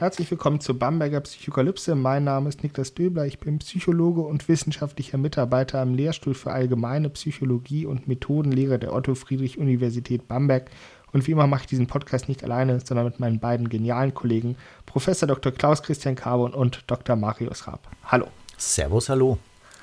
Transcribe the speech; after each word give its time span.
Herzlich 0.00 0.30
willkommen 0.30 0.60
zur 0.60 0.78
Bamberger 0.78 1.20
Psychokalypse. 1.20 1.94
Mein 1.94 2.24
Name 2.24 2.48
ist 2.48 2.62
Niklas 2.62 2.94
Döbler. 2.94 3.26
Ich 3.26 3.38
bin 3.38 3.58
Psychologe 3.58 4.22
und 4.22 4.48
wissenschaftlicher 4.48 5.18
Mitarbeiter 5.18 5.78
am 5.78 5.92
Lehrstuhl 5.92 6.32
für 6.32 6.52
Allgemeine 6.52 7.10
Psychologie 7.10 7.84
und 7.84 8.08
Methodenlehre 8.08 8.78
der 8.78 8.94
Otto-Friedrich-Universität 8.94 10.26
Bamberg. 10.26 10.70
Und 11.12 11.26
wie 11.26 11.32
immer 11.32 11.46
mache 11.46 11.64
ich 11.64 11.66
diesen 11.66 11.86
Podcast 11.86 12.30
nicht 12.30 12.42
alleine, 12.42 12.80
sondern 12.80 13.04
mit 13.04 13.20
meinen 13.20 13.40
beiden 13.40 13.68
genialen 13.68 14.14
Kollegen, 14.14 14.56
Professor 14.86 15.28
Dr. 15.28 15.52
Klaus 15.52 15.82
Christian 15.82 16.14
Carbon 16.14 16.54
und 16.54 16.82
Dr. 16.86 17.14
Marius 17.14 17.66
Raab. 17.66 17.86
Hallo. 18.06 18.28
Servus, 18.56 19.10
hallo. 19.10 19.36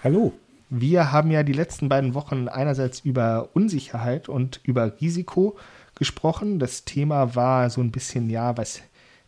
Hallo. 0.03 0.33
Wir 0.71 1.11
haben 1.11 1.29
ja 1.29 1.43
die 1.43 1.53
letzten 1.53 1.89
beiden 1.89 2.15
Wochen 2.15 2.47
einerseits 2.47 3.01
über 3.01 3.49
Unsicherheit 3.53 4.29
und 4.29 4.61
über 4.63 4.99
Risiko 4.99 5.57
gesprochen. 5.93 6.57
Das 6.57 6.85
Thema 6.85 7.35
war 7.35 7.69
so 7.69 7.81
ein 7.81 7.91
bisschen, 7.91 8.31
ja, 8.31 8.57
was 8.57 8.81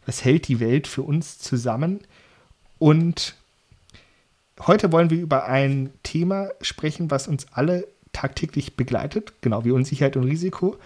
was 0.10 0.26
hält 0.26 0.48
die 0.48 0.60
Welt 0.60 0.88
für 0.88 1.04
uns 1.04 1.38
zusammen. 1.38 2.00
Und 2.80 3.36
heute 4.60 4.92
wollen 4.92 5.12
wir 5.12 5.20
über 5.20 5.46
ein 5.46 5.92
Thema 6.02 6.50
sprechen, 6.62 7.12
was 7.12 7.28
uns 7.28 7.46
alle 7.52 7.88
tagtäglich 8.12 8.76
begleitet, 8.76 9.34
genau 9.42 9.66
wie 9.66 9.72
Unsicherheit 9.72 10.18
und 10.18 10.24
Risiko. 10.24 10.78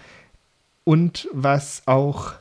Und 0.84 1.30
was 1.32 1.84
auch 1.86 2.34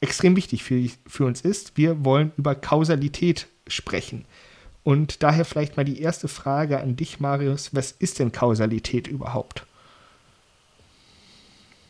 extrem 0.00 0.36
wichtig 0.36 0.62
für, 0.62 0.88
für 1.08 1.24
uns 1.24 1.40
ist, 1.40 1.76
wir 1.76 2.04
wollen 2.04 2.30
über 2.36 2.54
Kausalität 2.54 3.48
sprechen. 3.66 4.26
Und 4.84 5.24
daher 5.24 5.44
vielleicht 5.44 5.76
mal 5.76 5.84
die 5.84 6.00
erste 6.00 6.28
Frage 6.28 6.78
an 6.78 6.94
dich, 6.94 7.18
Marius. 7.18 7.74
Was 7.74 7.90
ist 7.90 8.20
denn 8.20 8.30
Kausalität 8.30 9.08
überhaupt? 9.08 9.66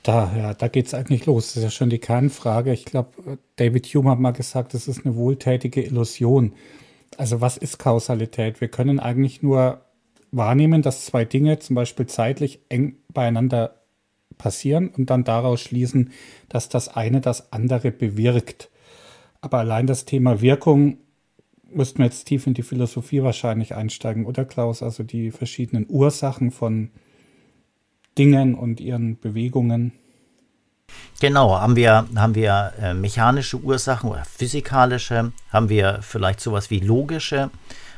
Da, 0.03 0.33
ja, 0.37 0.55
da 0.55 0.69
geht 0.69 0.87
es 0.87 0.95
eigentlich 0.95 1.27
los. 1.27 1.49
Das 1.49 1.59
ist 1.59 1.63
ja 1.63 1.71
schon 1.71 1.91
die 1.91 1.99
Kernfrage. 1.99 2.73
Ich 2.73 2.87
glaube, 2.87 3.39
David 3.57 3.87
Hume 3.87 4.11
hat 4.11 4.19
mal 4.19 4.33
gesagt, 4.33 4.73
das 4.75 4.89
ist 4.89 5.05
eine 5.05 5.15
wohltätige 5.15 5.83
Illusion. 5.83 6.55
Also 7.19 7.41
was 7.41 7.57
ist 7.57 7.79
Kausalität? 7.79 8.61
Wir 8.61 8.69
können 8.69 8.99
eigentlich 8.99 9.43
nur 9.43 9.83
wahrnehmen, 10.33 10.81
dass 10.81 11.05
zwei 11.05 11.25
Dinge 11.25 11.59
zum 11.59 11.75
Beispiel 11.77 12.07
zeitlich 12.07 12.61
eng 12.69 12.97
beieinander 13.13 13.77
passieren 14.39 14.89
und 14.89 15.11
dann 15.11 15.25
daraus 15.25 15.61
schließen, 15.61 16.13
dass 16.49 16.69
das 16.69 16.89
eine 16.89 17.21
das 17.21 17.53
andere 17.53 17.91
bewirkt. 17.91 18.71
Aber 19.43 19.59
allein 19.59 19.87
das 19.87 20.07
Thema 20.07 20.41
Wirkung 20.41 20.99
müssten 21.69 21.99
wir 21.99 22.07
jetzt 22.07 22.25
tief 22.25 22.47
in 22.47 22.55
die 22.55 22.63
Philosophie 22.63 23.23
wahrscheinlich 23.23 23.75
einsteigen, 23.75 24.25
oder 24.25 24.45
Klaus? 24.45 24.83
Also 24.83 25.03
die 25.03 25.31
verschiedenen 25.31 25.87
Ursachen 25.89 26.51
von 26.51 26.91
Dingen 28.19 28.55
und 28.55 28.81
ihren 28.81 29.19
Bewegungen. 29.19 29.93
Genau, 31.21 31.59
haben 31.59 31.77
wir, 31.77 32.07
haben 32.17 32.35
wir 32.35 32.73
äh, 32.81 32.95
mechanische 32.95 33.59
Ursachen 33.59 34.11
oder 34.11 34.25
physikalische, 34.25 35.33
haben 35.53 35.69
wir 35.69 36.01
vielleicht 36.03 36.41
sowas 36.41 36.71
wie 36.71 36.81
logische, 36.81 37.51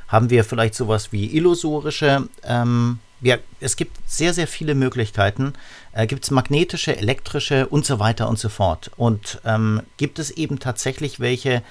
haben 0.08 0.28
wir 0.28 0.44
vielleicht 0.44 0.74
sowas 0.74 1.12
wie 1.12 1.27
illusorische. 1.27 2.28
Ähm, 2.44 2.98
ja, 3.20 3.36
es 3.60 3.77
gibt 3.77 3.96
sehr, 4.05 4.34
sehr 4.34 4.48
viele 4.48 4.74
Möglichkeiten. 4.74 5.52
Äh, 5.92 6.08
gibt 6.08 6.24
es 6.24 6.33
magnetische, 6.33 6.96
elektrische 6.96 7.68
und 7.68 7.86
so 7.86 8.00
weiter 8.00 8.28
und 8.28 8.38
so 8.38 8.48
fort. 8.48 8.90
Und 8.96 9.40
ähm, 9.44 9.83
gibt 9.96 10.18
es 10.18 10.33
eben 10.33 10.58
tatsächlich 10.58 11.20
welche, 11.20 11.62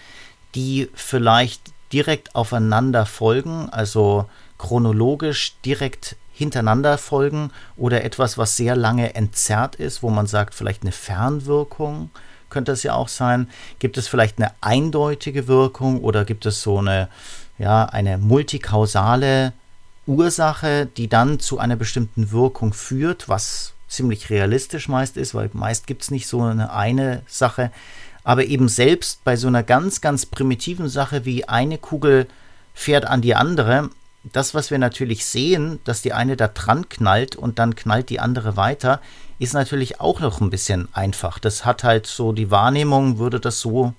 die 0.55 0.89
vielleicht 0.93 1.73
direkt 1.91 2.35
aufeinander 2.35 3.05
folgen, 3.05 3.69
also 3.69 4.25
chronologisch 4.57 5.55
direkt 5.65 6.15
hintereinander 6.31 6.97
folgen 6.97 7.51
oder 7.77 8.03
etwas, 8.03 8.37
was 8.37 8.57
sehr 8.57 8.75
lange 8.75 9.15
entzerrt 9.15 9.75
ist, 9.75 10.01
wo 10.01 10.09
man 10.09 10.27
sagt, 10.27 10.55
vielleicht 10.55 10.83
eine 10.83 10.91
Fernwirkung 10.91 12.09
könnte 12.49 12.71
es 12.73 12.83
ja 12.83 12.93
auch 12.93 13.07
sein. 13.07 13.49
Gibt 13.79 13.97
es 13.97 14.07
vielleicht 14.07 14.37
eine 14.37 14.51
eindeutige 14.61 15.47
Wirkung 15.47 16.01
oder 16.01 16.25
gibt 16.25 16.45
es 16.45 16.61
so 16.61 16.77
eine, 16.77 17.07
ja, 17.57 17.85
eine 17.85 18.17
multikausale 18.17 19.53
Ursache, 20.05 20.85
die 20.85 21.07
dann 21.07 21.39
zu 21.39 21.57
einer 21.57 21.75
bestimmten 21.75 22.31
Wirkung 22.31 22.73
führt, 22.73 23.29
was 23.29 23.73
ziemlich 23.87 24.29
realistisch 24.29 24.87
meist 24.87 25.17
ist, 25.17 25.33
weil 25.33 25.49
meist 25.53 25.87
gibt 25.87 26.03
es 26.03 26.11
nicht 26.11 26.27
so 26.27 26.41
eine 26.41 26.73
eine 26.73 27.23
Sache. 27.27 27.71
Aber 28.23 28.45
eben 28.45 28.67
selbst 28.67 29.23
bei 29.23 29.35
so 29.35 29.47
einer 29.47 29.63
ganz, 29.63 29.99
ganz 30.01 30.25
primitiven 30.25 30.89
Sache 30.89 31.25
wie 31.25 31.47
eine 31.47 31.77
Kugel 31.77 32.27
fährt 32.73 33.05
an 33.05 33.21
die 33.21 33.35
andere, 33.35 33.89
das, 34.23 34.53
was 34.53 34.69
wir 34.71 34.77
natürlich 34.77 35.25
sehen, 35.25 35.79
dass 35.83 36.01
die 36.01 36.13
eine 36.13 36.37
da 36.37 36.47
dran 36.47 36.89
knallt 36.89 37.35
und 37.35 37.59
dann 37.59 37.75
knallt 37.75 38.09
die 38.09 38.19
andere 38.19 38.55
weiter, 38.55 39.01
ist 39.39 39.53
natürlich 39.53 39.99
auch 39.99 40.19
noch 40.19 40.41
ein 40.41 40.51
bisschen 40.51 40.87
einfach. 40.93 41.39
Das 41.39 41.65
hat 41.65 41.83
halt 41.83 42.05
so 42.05 42.31
die 42.31 42.51
Wahrnehmung, 42.51 43.17
würde 43.17 43.39
das 43.39 43.59
so 43.59 43.93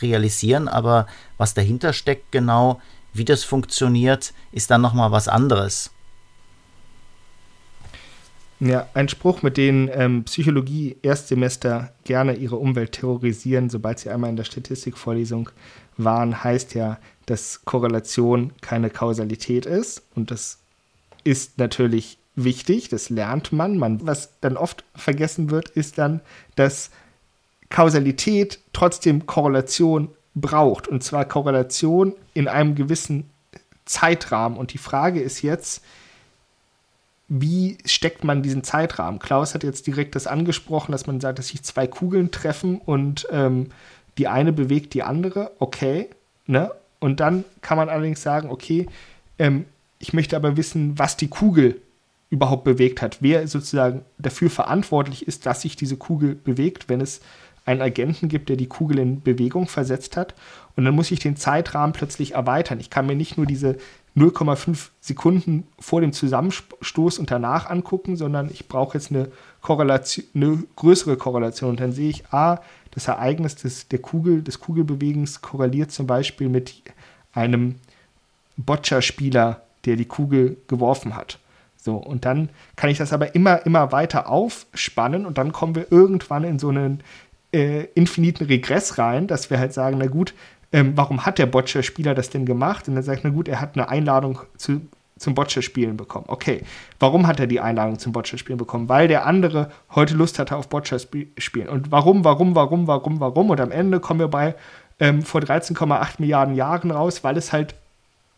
realisieren, 0.00 0.68
aber 0.68 1.06
was 1.38 1.54
dahinter 1.54 1.92
steckt 1.92 2.30
genau, 2.30 2.80
wie 3.12 3.24
das 3.24 3.44
funktioniert, 3.44 4.32
ist 4.52 4.70
dann 4.70 4.80
nochmal 4.80 5.10
was 5.10 5.28
anderes. 5.28 5.90
Ja, 8.60 8.88
ein 8.94 9.08
Spruch, 9.08 9.42
mit 9.42 9.56
dem 9.56 9.90
ähm, 9.92 10.24
Psychologie-Erstsemester 10.24 11.92
gerne 12.04 12.34
ihre 12.34 12.56
Umwelt 12.56 12.92
terrorisieren, 12.92 13.68
sobald 13.68 13.98
sie 13.98 14.10
einmal 14.10 14.30
in 14.30 14.36
der 14.36 14.44
Statistikvorlesung 14.44 15.50
waren, 15.96 16.44
heißt 16.44 16.74
ja, 16.74 16.98
dass 17.26 17.64
Korrelation 17.64 18.52
keine 18.60 18.90
Kausalität 18.90 19.66
ist. 19.66 20.02
Und 20.14 20.30
das 20.30 20.58
ist 21.24 21.58
natürlich 21.58 22.18
wichtig, 22.36 22.88
das 22.88 23.10
lernt 23.10 23.52
man. 23.52 23.78
man. 23.78 24.06
Was 24.06 24.30
dann 24.40 24.56
oft 24.56 24.84
vergessen 24.94 25.50
wird, 25.50 25.70
ist 25.70 25.98
dann, 25.98 26.20
dass 26.56 26.90
Kausalität 27.70 28.60
trotzdem 28.72 29.26
Korrelation 29.26 30.08
braucht. 30.34 30.88
Und 30.88 31.02
zwar 31.02 31.24
Korrelation 31.24 32.14
in 32.34 32.48
einem 32.48 32.74
gewissen 32.74 33.30
Zeitrahmen. 33.84 34.58
Und 34.58 34.72
die 34.72 34.78
Frage 34.78 35.20
ist 35.20 35.42
jetzt, 35.42 35.82
wie 37.28 37.78
steckt 37.86 38.22
man 38.22 38.42
diesen 38.42 38.64
Zeitrahmen? 38.64 39.18
Klaus 39.18 39.54
hat 39.54 39.64
jetzt 39.64 39.86
direkt 39.86 40.14
das 40.14 40.26
angesprochen, 40.26 40.92
dass 40.92 41.06
man 41.06 41.20
sagt, 41.20 41.38
dass 41.38 41.48
sich 41.48 41.62
zwei 41.62 41.86
Kugeln 41.86 42.30
treffen 42.30 42.78
und 42.78 43.26
ähm, 43.30 43.70
die 44.18 44.28
eine 44.28 44.52
bewegt 44.52 44.94
die 44.94 45.02
andere. 45.02 45.52
Okay, 45.58 46.08
ne? 46.46 46.70
Und 47.00 47.20
dann 47.20 47.44
kann 47.60 47.76
man 47.76 47.88
allerdings 47.88 48.22
sagen, 48.22 48.50
okay, 48.50 48.86
ähm, 49.38 49.66
ich 49.98 50.12
möchte 50.12 50.36
aber 50.36 50.56
wissen, 50.56 50.98
was 50.98 51.16
die 51.16 51.28
Kugel 51.28 51.80
überhaupt 52.30 52.64
bewegt 52.64 53.02
hat. 53.02 53.18
Wer 53.20 53.46
sozusagen 53.46 54.02
dafür 54.18 54.50
verantwortlich 54.50 55.26
ist, 55.28 55.46
dass 55.46 55.62
sich 55.62 55.76
diese 55.76 55.96
Kugel 55.96 56.34
bewegt, 56.34 56.88
wenn 56.88 57.00
es 57.00 57.20
einen 57.64 57.80
Agenten 57.80 58.28
gibt, 58.28 58.48
der 58.48 58.56
die 58.56 58.66
Kugel 58.66 58.98
in 58.98 59.22
Bewegung 59.22 59.66
versetzt 59.66 60.16
hat. 60.16 60.34
Und 60.76 60.84
dann 60.84 60.94
muss 60.94 61.10
ich 61.10 61.20
den 61.20 61.36
Zeitrahmen 61.36 61.92
plötzlich 61.92 62.32
erweitern. 62.32 62.80
Ich 62.80 62.90
kann 62.90 63.06
mir 63.06 63.16
nicht 63.16 63.36
nur 63.36 63.46
diese 63.46 63.76
0,5 64.16 64.90
Sekunden 65.00 65.66
vor 65.78 66.00
dem 66.00 66.12
Zusammenstoß 66.12 67.18
und 67.18 67.30
danach 67.30 67.70
angucken, 67.70 68.16
sondern 68.16 68.50
ich 68.50 68.68
brauche 68.68 68.98
jetzt 68.98 69.10
eine 69.10 69.28
Korrelation, 69.60 70.26
eine 70.34 70.62
größere 70.76 71.16
Korrelation. 71.16 71.70
Und 71.70 71.80
dann 71.80 71.92
sehe 71.92 72.10
ich, 72.10 72.26
ah, 72.30 72.60
das 72.94 73.08
Ereignis 73.08 73.56
des, 73.56 73.88
der 73.88 73.98
Kugel, 73.98 74.42
des 74.42 74.60
Kugelbewegens 74.60 75.42
korreliert 75.42 75.90
zum 75.90 76.06
Beispiel 76.06 76.48
mit 76.48 76.82
einem 77.32 77.76
Boccia-Spieler, 78.56 79.62
der 79.84 79.96
die 79.96 80.04
Kugel 80.04 80.56
geworfen 80.68 81.16
hat. 81.16 81.38
So, 81.76 81.96
und 81.96 82.24
dann 82.24 82.48
kann 82.76 82.90
ich 82.90 82.98
das 82.98 83.12
aber 83.12 83.34
immer, 83.34 83.66
immer 83.66 83.92
weiter 83.92 84.28
aufspannen 84.28 85.26
und 85.26 85.36
dann 85.36 85.52
kommen 85.52 85.74
wir 85.74 85.90
irgendwann 85.90 86.44
in 86.44 86.58
so 86.58 86.68
einen 86.68 87.02
äh, 87.52 87.84
infiniten 87.94 88.46
Regress 88.46 88.96
rein, 88.96 89.26
dass 89.26 89.50
wir 89.50 89.58
halt 89.58 89.72
sagen, 89.74 89.98
na 89.98 90.06
gut, 90.06 90.34
ähm, 90.72 90.92
warum 90.96 91.26
hat 91.26 91.38
der 91.38 91.46
Boccia-Spieler 91.46 92.14
das 92.14 92.30
denn 92.30 92.46
gemacht? 92.46 92.88
Und 92.88 92.94
dann 92.94 93.04
sagt, 93.04 93.22
na 93.24 93.30
gut, 93.30 93.48
er 93.48 93.60
hat 93.60 93.74
eine 93.74 93.88
Einladung 93.88 94.40
zu, 94.56 94.80
zum 95.24 95.34
Boccia-Spielen 95.34 95.96
bekommen. 95.96 96.26
Okay, 96.28 96.62
warum 97.00 97.26
hat 97.26 97.40
er 97.40 97.48
die 97.48 97.60
Einladung 97.60 97.98
zum 97.98 98.12
Boccia-Spielen 98.12 98.58
bekommen? 98.58 98.88
Weil 98.88 99.08
der 99.08 99.26
andere 99.26 99.72
heute 99.94 100.14
Lust 100.14 100.38
hatte 100.38 100.56
auf 100.56 100.68
Boccia-Spielen. 100.68 101.68
Und 101.68 101.90
warum, 101.90 102.24
warum, 102.24 102.54
warum, 102.54 102.86
warum, 102.86 103.18
warum? 103.18 103.50
Und 103.50 103.60
am 103.60 103.72
Ende 103.72 103.98
kommen 103.98 104.20
wir 104.20 104.28
bei 104.28 104.54
ähm, 105.00 105.22
vor 105.22 105.40
13,8 105.40 106.14
Milliarden 106.18 106.54
Jahren 106.54 106.90
raus, 106.90 107.24
weil 107.24 107.36
es 107.36 107.52
halt, 107.52 107.74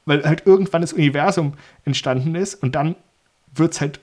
weil 0.07 0.25
halt 0.25 0.47
irgendwann 0.47 0.81
das 0.81 0.95
Universum 0.95 1.55
entstanden 1.85 2.35
ist 2.35 2.55
und 2.55 2.75
dann 2.75 2.97
wird 3.55 3.75
es 3.75 3.81
halt 3.81 4.01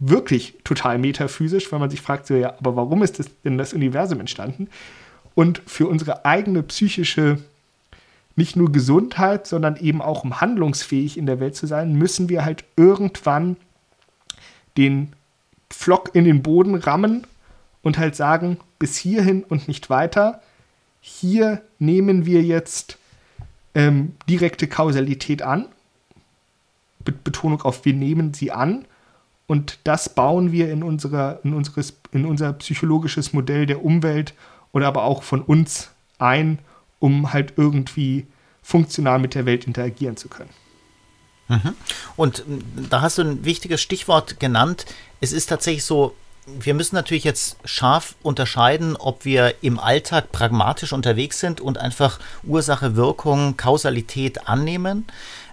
wirklich 0.00 0.54
total 0.64 0.98
metaphysisch, 0.98 1.72
weil 1.72 1.80
man 1.80 1.90
sich 1.90 2.00
fragt, 2.00 2.26
so, 2.26 2.34
ja, 2.34 2.54
aber 2.58 2.76
warum 2.76 3.02
ist 3.02 3.18
das 3.18 3.30
denn 3.42 3.58
das 3.58 3.72
Universum 3.72 4.20
entstanden? 4.20 4.68
Und 5.34 5.62
für 5.66 5.86
unsere 5.86 6.24
eigene 6.24 6.62
psychische, 6.62 7.38
nicht 8.38 8.56
nur 8.56 8.72
Gesundheit, 8.72 9.46
sondern 9.46 9.76
eben 9.76 10.00
auch 10.00 10.24
um 10.24 10.40
handlungsfähig 10.40 11.18
in 11.18 11.26
der 11.26 11.40
Welt 11.40 11.56
zu 11.56 11.66
sein, 11.66 11.94
müssen 11.94 12.28
wir 12.28 12.44
halt 12.44 12.64
irgendwann 12.76 13.56
den 14.76 15.12
Flock 15.70 16.14
in 16.14 16.24
den 16.24 16.42
Boden 16.42 16.74
rammen 16.76 17.26
und 17.82 17.98
halt 17.98 18.16
sagen, 18.16 18.58
bis 18.78 18.96
hierhin 18.96 19.42
und 19.42 19.68
nicht 19.68 19.90
weiter. 19.90 20.40
Hier 21.00 21.62
nehmen 21.78 22.24
wir 22.26 22.42
jetzt 22.42 22.96
ähm, 23.74 24.14
direkte 24.28 24.68
Kausalität 24.68 25.42
an. 25.42 25.66
Be 27.04 27.12
Betonung 27.12 27.62
auf 27.62 27.84
wir 27.84 27.94
nehmen 27.94 28.34
sie 28.34 28.52
an. 28.52 28.86
Und 29.46 29.78
das 29.84 30.10
bauen 30.10 30.52
wir 30.52 30.70
in, 30.70 30.82
unserer, 30.82 31.40
in, 31.42 31.54
unseres, 31.54 31.94
in 32.12 32.24
unser 32.24 32.52
psychologisches 32.52 33.32
Modell 33.32 33.66
der 33.66 33.84
Umwelt 33.84 34.34
oder 34.72 34.86
aber 34.86 35.04
auch 35.04 35.22
von 35.22 35.42
uns 35.42 35.90
ein, 36.18 36.58
um 36.98 37.32
halt 37.32 37.54
irgendwie 37.56 38.26
funktional 38.62 39.18
mit 39.18 39.34
der 39.34 39.46
Welt 39.46 39.66
interagieren 39.66 40.16
zu 40.16 40.28
können. 40.28 40.50
Mhm. 41.48 41.74
Und 42.16 42.44
da 42.90 43.00
hast 43.00 43.18
du 43.18 43.22
ein 43.22 43.44
wichtiges 43.44 43.80
Stichwort 43.80 44.38
genannt. 44.38 44.86
Es 45.20 45.32
ist 45.32 45.46
tatsächlich 45.46 45.84
so, 45.84 46.14
wir 46.46 46.74
müssen 46.74 46.94
natürlich 46.94 47.24
jetzt 47.24 47.56
scharf 47.64 48.14
unterscheiden, 48.22 48.96
ob 48.96 49.24
wir 49.24 49.54
im 49.62 49.78
Alltag 49.78 50.32
pragmatisch 50.32 50.92
unterwegs 50.92 51.40
sind 51.40 51.60
und 51.60 51.78
einfach 51.78 52.20
Ursache, 52.44 52.96
Wirkung, 52.96 53.56
Kausalität 53.56 54.48
annehmen 54.48 55.06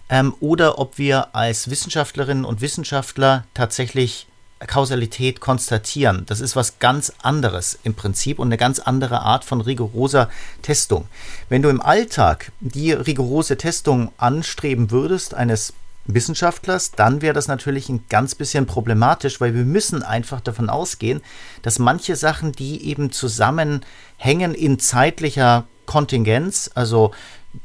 ähm, 0.10 0.34
oder 0.40 0.80
ob 0.80 0.98
wir 0.98 1.36
als 1.36 1.70
Wissenschaftlerinnen 1.70 2.46
und 2.46 2.62
Wissenschaftler 2.62 3.46
tatsächlich 3.54 4.28
Kausalität 4.60 5.42
konstatieren. 5.42 6.26
Das 6.28 6.40
ist 6.40 6.56
was 6.56 6.80
ganz 6.80 7.12
anderes 7.22 7.78
im 7.84 7.94
Prinzip 7.94 8.40
und 8.40 8.48
eine 8.48 8.58
ganz 8.58 8.80
andere 8.80 9.22
Art 9.22 9.44
von 9.44 9.62
rigoroser 9.62 10.30
Testung. 10.62 11.08
Wenn 11.50 11.62
du 11.62 11.70
im 11.70 11.82
Alltag 11.82 12.52
die 12.62 12.94
rigorose 12.94 13.58
Testung 13.58 14.12
anstreben 14.18 14.92
würdest, 14.92 15.34
eines 15.34 15.74
Wissenschaftlers, 16.06 16.92
dann 16.92 17.22
wäre 17.22 17.34
das 17.34 17.48
natürlich 17.48 17.90
ein 17.90 18.06
ganz 18.10 18.36
bisschen 18.36 18.66
problematisch, 18.66 19.42
weil 19.42 19.54
wir 19.56 19.66
müssen 19.66 20.04
einfach 20.04 20.40
davon 20.40 20.70
ausgehen, 20.70 21.22
dass 21.62 21.80
manche 21.80 22.16
Sachen, 22.16 22.52
die 22.52 22.88
eben 22.88 23.12
zusammenhängen 23.12 24.54
in 24.54 24.80
zeitlicher 24.80 25.66
Kontingenz, 25.86 26.70
also 26.76 27.12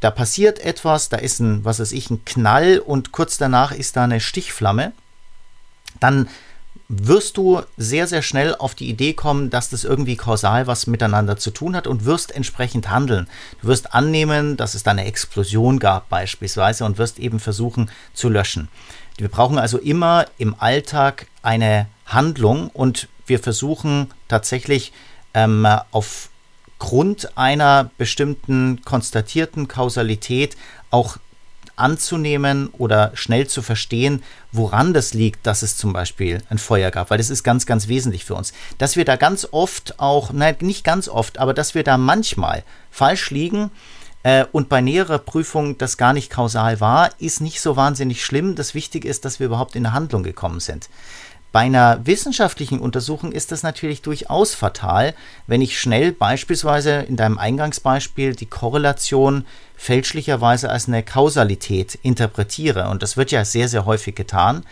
da 0.00 0.10
passiert 0.10 0.58
etwas, 0.60 1.08
da 1.08 1.18
ist 1.18 1.40
ein, 1.40 1.64
was 1.64 1.80
weiß 1.80 1.92
ich, 1.92 2.10
ein 2.10 2.24
Knall 2.24 2.78
und 2.78 3.12
kurz 3.12 3.38
danach 3.38 3.72
ist 3.72 3.96
da 3.96 4.04
eine 4.04 4.20
Stichflamme, 4.20 4.92
dann 5.98 6.28
wirst 6.92 7.36
du 7.36 7.62
sehr, 7.76 8.08
sehr 8.08 8.20
schnell 8.20 8.56
auf 8.56 8.74
die 8.74 8.88
Idee 8.88 9.12
kommen, 9.12 9.48
dass 9.48 9.70
das 9.70 9.84
irgendwie 9.84 10.16
kausal 10.16 10.66
was 10.66 10.88
miteinander 10.88 11.36
zu 11.36 11.52
tun 11.52 11.76
hat 11.76 11.86
und 11.86 12.04
wirst 12.04 12.34
entsprechend 12.34 12.90
handeln. 12.90 13.28
Du 13.62 13.68
wirst 13.68 13.94
annehmen, 13.94 14.56
dass 14.56 14.74
es 14.74 14.82
da 14.82 14.90
eine 14.90 15.04
Explosion 15.04 15.78
gab 15.78 16.08
beispielsweise 16.08 16.84
und 16.84 16.98
wirst 16.98 17.20
eben 17.20 17.38
versuchen 17.38 17.92
zu 18.12 18.28
löschen. 18.28 18.68
Wir 19.18 19.28
brauchen 19.28 19.56
also 19.56 19.78
immer 19.78 20.26
im 20.36 20.56
Alltag 20.58 21.28
eine 21.42 21.86
Handlung 22.06 22.70
und 22.70 23.06
wir 23.24 23.38
versuchen 23.38 24.08
tatsächlich 24.26 24.92
ähm, 25.32 25.68
aufgrund 25.92 27.38
einer 27.38 27.92
bestimmten 27.98 28.82
konstatierten 28.84 29.68
Kausalität 29.68 30.56
auch 30.90 31.18
anzunehmen 31.80 32.68
oder 32.78 33.10
schnell 33.14 33.46
zu 33.46 33.62
verstehen, 33.62 34.22
woran 34.52 34.94
das 34.94 35.14
liegt, 35.14 35.46
dass 35.46 35.62
es 35.62 35.76
zum 35.76 35.92
Beispiel 35.92 36.42
ein 36.50 36.58
Feuer 36.58 36.90
gab, 36.90 37.10
weil 37.10 37.18
das 37.18 37.30
ist 37.30 37.42
ganz, 37.42 37.66
ganz 37.66 37.88
wesentlich 37.88 38.24
für 38.24 38.34
uns. 38.34 38.52
Dass 38.78 38.96
wir 38.96 39.04
da 39.04 39.16
ganz 39.16 39.48
oft 39.50 39.98
auch, 39.98 40.32
nein, 40.32 40.56
nicht 40.60 40.84
ganz 40.84 41.08
oft, 41.08 41.38
aber 41.38 41.54
dass 41.54 41.74
wir 41.74 41.84
da 41.84 41.98
manchmal 41.98 42.62
falsch 42.90 43.30
liegen, 43.30 43.70
äh, 44.22 44.44
und 44.52 44.68
bei 44.68 44.80
näherer 44.80 45.18
Prüfung 45.18 45.78
das 45.78 45.96
gar 45.96 46.12
nicht 46.12 46.30
kausal 46.30 46.80
war, 46.80 47.10
ist 47.18 47.40
nicht 47.40 47.60
so 47.60 47.76
wahnsinnig 47.76 48.24
schlimm. 48.24 48.54
Das 48.54 48.74
Wichtige 48.74 49.08
ist, 49.08 49.24
dass 49.24 49.40
wir 49.40 49.46
überhaupt 49.46 49.76
in 49.76 49.86
eine 49.86 49.94
Handlung 49.94 50.22
gekommen 50.22 50.60
sind. 50.60 50.90
Bei 51.52 51.60
einer 51.60 52.06
wissenschaftlichen 52.06 52.78
Untersuchung 52.78 53.32
ist 53.32 53.50
das 53.50 53.64
natürlich 53.64 54.02
durchaus 54.02 54.54
fatal, 54.54 55.14
wenn 55.48 55.62
ich 55.62 55.80
schnell 55.80 56.12
beispielsweise 56.12 57.00
in 57.00 57.16
deinem 57.16 57.38
Eingangsbeispiel 57.38 58.36
die 58.36 58.46
Korrelation 58.46 59.46
fälschlicherweise 59.80 60.68
als 60.68 60.88
eine 60.88 61.02
Kausalität 61.02 61.98
interpretiere. 62.02 62.90
Und 62.90 63.02
das 63.02 63.16
wird 63.16 63.30
ja 63.30 63.46
sehr, 63.46 63.66
sehr 63.66 63.86
häufig 63.86 64.14
getan. 64.14 64.66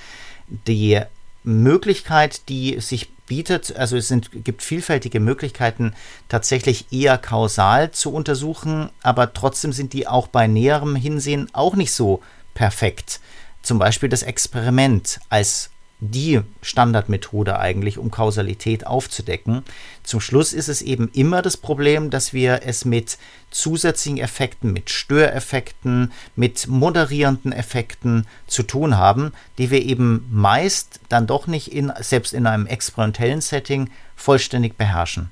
Die 0.67 1.01
Möglichkeit, 1.45 2.47
die 2.51 2.79
sich 2.81 3.09
bietet, 3.25 3.75
also 3.75 3.97
es 3.97 4.07
sind, 4.07 4.45
gibt 4.45 4.63
vielfältige 4.63 5.19
Möglichkeiten, 5.19 5.95
tatsächlich 6.29 6.93
eher 6.93 7.17
kausal 7.17 7.91
zu 7.91 8.13
untersuchen, 8.13 8.91
aber 9.03 9.33
trotzdem 9.33 9.73
sind 9.73 9.95
die 9.95 10.07
auch 10.07 10.27
bei 10.29 10.47
näherem 10.47 10.95
Hinsehen 10.95 11.49
auch 11.55 11.75
nicht 11.75 11.93
so 11.93 12.21
perfekt. 12.53 13.21
Zum 13.63 13.79
Beispiel 13.79 14.11
das 14.11 14.23
Experiment 14.23 15.21
als 15.31 15.71
die 16.01 16.41
Standardmethode 16.63 17.59
eigentlich, 17.59 17.99
um 17.99 18.11
Kausalität 18.11 18.87
aufzudecken. 18.87 19.65
Zum 20.05 20.21
Schluss 20.21 20.53
ist 20.53 20.69
es 20.69 20.81
eben 20.81 21.11
immer 21.13 21.43
das 21.43 21.57
Problem, 21.57 22.11
dass 22.11 22.33
wir 22.33 22.61
es 22.65 22.85
mit 22.85 23.19
zusätzlichen 23.51 24.19
Effekten, 24.19 24.73
mit 24.73 24.91
Störeffekten, 24.91 26.13
mit 26.37 26.69
moderierenden 26.69 27.53
Effekten 27.53 28.27
zu 28.47 28.63
tun 28.63 28.97
haben, 28.97 29.33
die 29.59 29.71
wir 29.71 29.83
eben 29.83 30.27
meist 30.31 31.01
dann 31.09 31.27
doch 31.27 31.47
nicht 31.49 31.73
in, 31.73 31.93
selbst 32.01 32.33
in 32.33 32.47
einem 32.47 32.67
experimentellen 32.67 33.41
Setting 33.41 33.91
vollständig 34.15 34.77
beherrschen. 34.77 35.31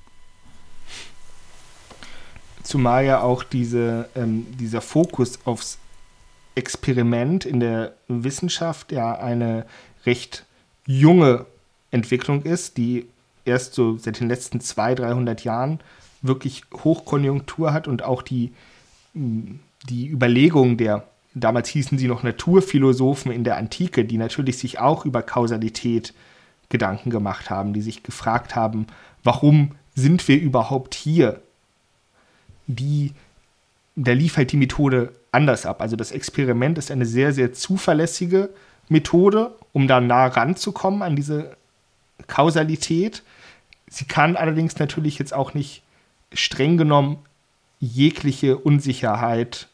Zumal 2.64 3.04
ja 3.04 3.20
auch 3.20 3.44
diese, 3.44 4.08
ähm, 4.16 4.46
dieser 4.58 4.80
Fokus 4.80 5.38
aufs 5.44 5.78
Experiment 6.56 7.44
in 7.44 7.60
der 7.60 7.94
Wissenschaft 8.08 8.90
ja 8.90 9.16
eine 9.16 9.66
recht 10.04 10.45
junge 10.86 11.46
Entwicklung 11.90 12.42
ist, 12.42 12.76
die 12.76 13.06
erst 13.44 13.74
so 13.74 13.96
seit 13.96 14.20
den 14.20 14.28
letzten 14.28 14.60
200, 14.60 15.00
300 15.00 15.44
Jahren 15.44 15.80
wirklich 16.22 16.62
Hochkonjunktur 16.72 17.72
hat 17.72 17.88
und 17.88 18.02
auch 18.02 18.22
die, 18.22 18.52
die 19.14 20.08
Überlegungen 20.08 20.76
der, 20.76 21.06
damals 21.34 21.68
hießen 21.68 21.98
sie 21.98 22.08
noch 22.08 22.22
Naturphilosophen 22.22 23.30
in 23.30 23.44
der 23.44 23.56
Antike, 23.56 24.04
die 24.04 24.18
natürlich 24.18 24.58
sich 24.58 24.78
auch 24.78 25.04
über 25.04 25.22
Kausalität 25.22 26.14
Gedanken 26.68 27.10
gemacht 27.10 27.50
haben, 27.50 27.72
die 27.72 27.82
sich 27.82 28.02
gefragt 28.02 28.56
haben, 28.56 28.86
warum 29.22 29.72
sind 29.94 30.26
wir 30.26 30.40
überhaupt 30.40 30.94
hier? 30.94 31.40
Die, 32.66 33.12
da 33.94 34.12
lief 34.12 34.36
halt 34.36 34.50
die 34.50 34.56
Methode 34.56 35.12
anders 35.30 35.64
ab. 35.64 35.80
Also 35.80 35.94
das 35.94 36.10
Experiment 36.10 36.76
ist 36.78 36.90
eine 36.90 37.06
sehr, 37.06 37.32
sehr 37.32 37.52
zuverlässige 37.52 38.50
Methode, 38.88 39.54
um 39.72 39.88
da 39.88 40.00
nah 40.00 40.26
ranzukommen 40.26 41.02
an 41.02 41.16
diese 41.16 41.56
Kausalität. 42.26 43.22
Sie 43.88 44.04
kann 44.04 44.36
allerdings 44.36 44.78
natürlich 44.78 45.18
jetzt 45.18 45.34
auch 45.34 45.54
nicht 45.54 45.82
streng 46.32 46.76
genommen 46.76 47.18
jegliche 47.78 48.56
Unsicherheit 48.56 49.68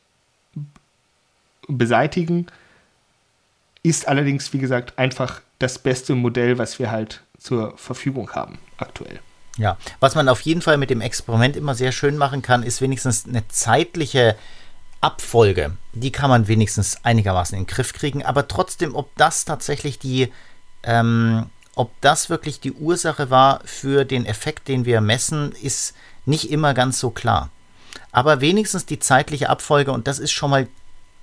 beseitigen, 1.69 2.47
ist 3.83 4.09
allerdings, 4.09 4.53
wie 4.53 4.59
gesagt, 4.59 4.99
einfach 4.99 5.41
das 5.59 5.79
beste 5.79 6.15
Modell, 6.15 6.59
was 6.59 6.79
wir 6.79 6.91
halt 6.91 7.23
zur 7.39 7.77
Verfügung 7.77 8.31
haben 8.33 8.59
aktuell. 8.77 9.21
Ja, 9.59 9.77
was 10.01 10.15
man 10.15 10.29
auf 10.29 10.41
jeden 10.41 10.63
Fall 10.63 10.79
mit 10.79 10.91
dem 10.91 11.01
Experiment 11.01 11.57
immer 11.57 11.75
sehr 11.75 11.93
schön 11.93 12.17
machen 12.17 12.43
kann, 12.43 12.63
ist 12.63 12.81
wenigstens 12.81 13.27
eine 13.27 13.47
zeitliche 13.49 14.37
Abfolge, 15.03 15.77
die 15.93 16.13
kann 16.13 16.31
man 16.31 16.49
wenigstens 16.49 17.05
einigermaßen 17.05 17.59
in 17.59 17.65
den 17.65 17.69
Griff 17.69 17.93
kriegen, 17.93 18.25
aber 18.25 18.49
trotzdem, 18.49 18.95
ob 18.95 19.15
das 19.17 19.45
tatsächlich 19.45 19.99
die, 19.99 20.33
ähm, 20.85 21.47
ob 21.75 21.91
das 22.01 22.31
wirklich 22.31 22.61
die 22.61 22.73
Ursache 22.73 23.29
war 23.29 23.61
für 23.65 24.05
den 24.05 24.25
Effekt, 24.25 24.69
den 24.69 24.85
wir 24.85 25.01
messen, 25.01 25.53
ist 25.61 25.95
nicht 26.25 26.51
immer 26.51 26.73
ganz 26.73 27.01
so 27.01 27.11
klar. 27.11 27.51
Aber 28.13 28.41
wenigstens 28.41 28.87
die 28.87 29.01
zeitliche 29.01 29.51
Abfolge, 29.51 29.93
und 29.93 30.07
das 30.07 30.19
ist 30.19 30.33
schon 30.33 30.51
mal 30.51 30.69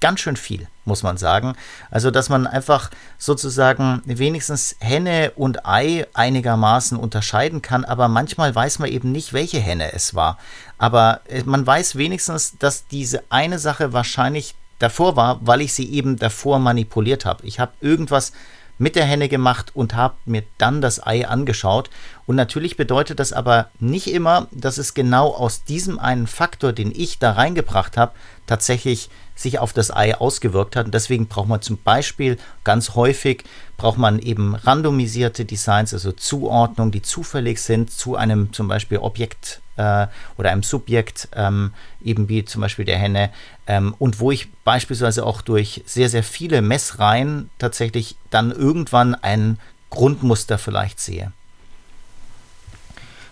ganz 0.01 0.19
schön 0.19 0.35
viel, 0.35 0.67
muss 0.85 1.03
man 1.03 1.17
sagen. 1.17 1.55
Also, 1.91 2.11
dass 2.11 2.29
man 2.29 2.47
einfach 2.47 2.89
sozusagen 3.17 4.01
wenigstens 4.05 4.75
Henne 4.79 5.31
und 5.35 5.65
Ei 5.65 6.07
einigermaßen 6.13 6.97
unterscheiden 6.97 7.61
kann, 7.61 7.85
aber 7.85 8.07
manchmal 8.07 8.53
weiß 8.53 8.79
man 8.79 8.89
eben 8.89 9.11
nicht, 9.11 9.33
welche 9.33 9.59
Henne 9.59 9.93
es 9.93 10.15
war. 10.15 10.37
Aber 10.77 11.21
äh, 11.27 11.43
man 11.43 11.65
weiß 11.65 11.95
wenigstens, 11.95 12.57
dass 12.57 12.87
diese 12.87 13.23
eine 13.29 13.59
Sache 13.59 13.93
wahrscheinlich 13.93 14.55
davor 14.79 15.15
war, 15.15 15.39
weil 15.41 15.61
ich 15.61 15.73
sie 15.73 15.91
eben 15.91 16.17
davor 16.17 16.59
manipuliert 16.59 17.25
habe. 17.25 17.45
Ich 17.45 17.59
habe 17.59 17.73
irgendwas 17.81 18.31
mit 18.79 18.95
der 18.95 19.05
Henne 19.05 19.29
gemacht 19.29 19.71
und 19.75 19.93
habe 19.93 20.15
mir 20.25 20.43
dann 20.57 20.81
das 20.81 21.05
Ei 21.05 21.27
angeschaut. 21.27 21.89
Und 22.25 22.37
natürlich 22.37 22.77
bedeutet 22.77 23.19
das 23.19 23.33
aber 23.33 23.69
nicht 23.79 24.07
immer, 24.07 24.47
dass 24.51 24.77
es 24.77 24.93
genau 24.93 25.35
aus 25.35 25.65
diesem 25.65 25.99
einen 25.99 26.27
Faktor, 26.27 26.71
den 26.71 26.91
ich 26.95 27.19
da 27.19 27.33
reingebracht 27.33 27.97
habe, 27.97 28.13
tatsächlich 28.47 29.09
sich 29.39 29.59
auf 29.59 29.71
das 29.73 29.95
Ei 29.95 30.15
ausgewirkt 30.15 30.75
hat. 30.75 30.87
Und 30.87 30.93
deswegen 30.93 31.27
braucht 31.27 31.47
man 31.47 31.61
zum 31.61 31.77
Beispiel 31.77 32.37
ganz 32.63 32.95
häufig 32.95 33.45
braucht 33.77 33.97
man 33.97 34.19
eben 34.19 34.55
randomisierte 34.55 35.45
Designs, 35.45 35.93
also 35.93 36.11
Zuordnungen, 36.11 36.91
die 36.91 37.01
zufällig 37.01 37.61
sind 37.61 37.89
zu 37.89 38.17
einem 38.17 38.51
zum 38.51 38.67
Beispiel 38.67 38.97
Objekt 38.97 39.61
äh, 39.77 40.07
oder 40.37 40.51
einem 40.51 40.63
Subjekt, 40.63 41.29
ähm, 41.33 41.71
eben 42.03 42.27
wie 42.27 42.43
zum 42.43 42.59
Beispiel 42.59 42.83
der 42.83 42.97
Henne. 42.97 43.31
Ähm, 43.65 43.95
und 43.97 44.19
wo 44.19 44.31
ich 44.31 44.51
beispielsweise 44.65 45.25
auch 45.25 45.41
durch 45.41 45.81
sehr, 45.85 46.09
sehr 46.09 46.23
viele 46.23 46.61
Messreihen 46.61 47.49
tatsächlich 47.57 48.17
dann 48.29 48.51
irgendwann 48.51 49.15
ein 49.15 49.57
Grundmuster 49.89 50.57
vielleicht 50.57 50.99
sehe. 50.99 51.31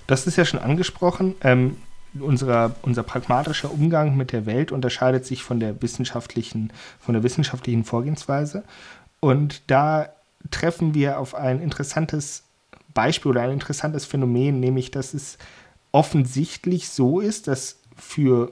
Das 0.07 0.25
ist 0.25 0.37
ja 0.37 0.45
schon 0.45 0.61
angesprochen. 0.61 1.35
Ähm, 1.41 1.75
unser, 2.21 2.75
unser 2.81 3.03
pragmatischer 3.03 3.71
Umgang 3.71 4.15
mit 4.15 4.31
der 4.31 4.45
Welt 4.45 4.71
unterscheidet 4.71 5.25
sich 5.25 5.43
von 5.43 5.59
der 5.59 5.81
wissenschaftlichen, 5.81 6.71
von 6.99 7.13
der 7.13 7.23
wissenschaftlichen 7.23 7.83
Vorgehensweise. 7.83 8.63
Und 9.19 9.61
da 9.67 10.09
treffen 10.51 10.93
wir 10.93 11.19
auf 11.19 11.35
ein 11.35 11.61
interessantes 11.61 12.43
Beispiel 12.93 13.31
oder 13.31 13.41
ein 13.41 13.51
interessantes 13.51 14.05
Phänomen, 14.05 14.59
nämlich 14.59 14.91
dass 14.91 15.13
es 15.13 15.37
offensichtlich 15.91 16.89
so 16.89 17.19
ist, 17.19 17.47
dass 17.47 17.79
für 17.95 18.51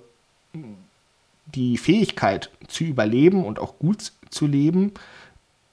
die 1.47 1.77
Fähigkeit 1.77 2.49
zu 2.67 2.83
überleben 2.83 3.45
und 3.45 3.59
auch 3.59 3.77
gut 3.79 4.11
zu 4.29 4.47
leben, 4.47 4.93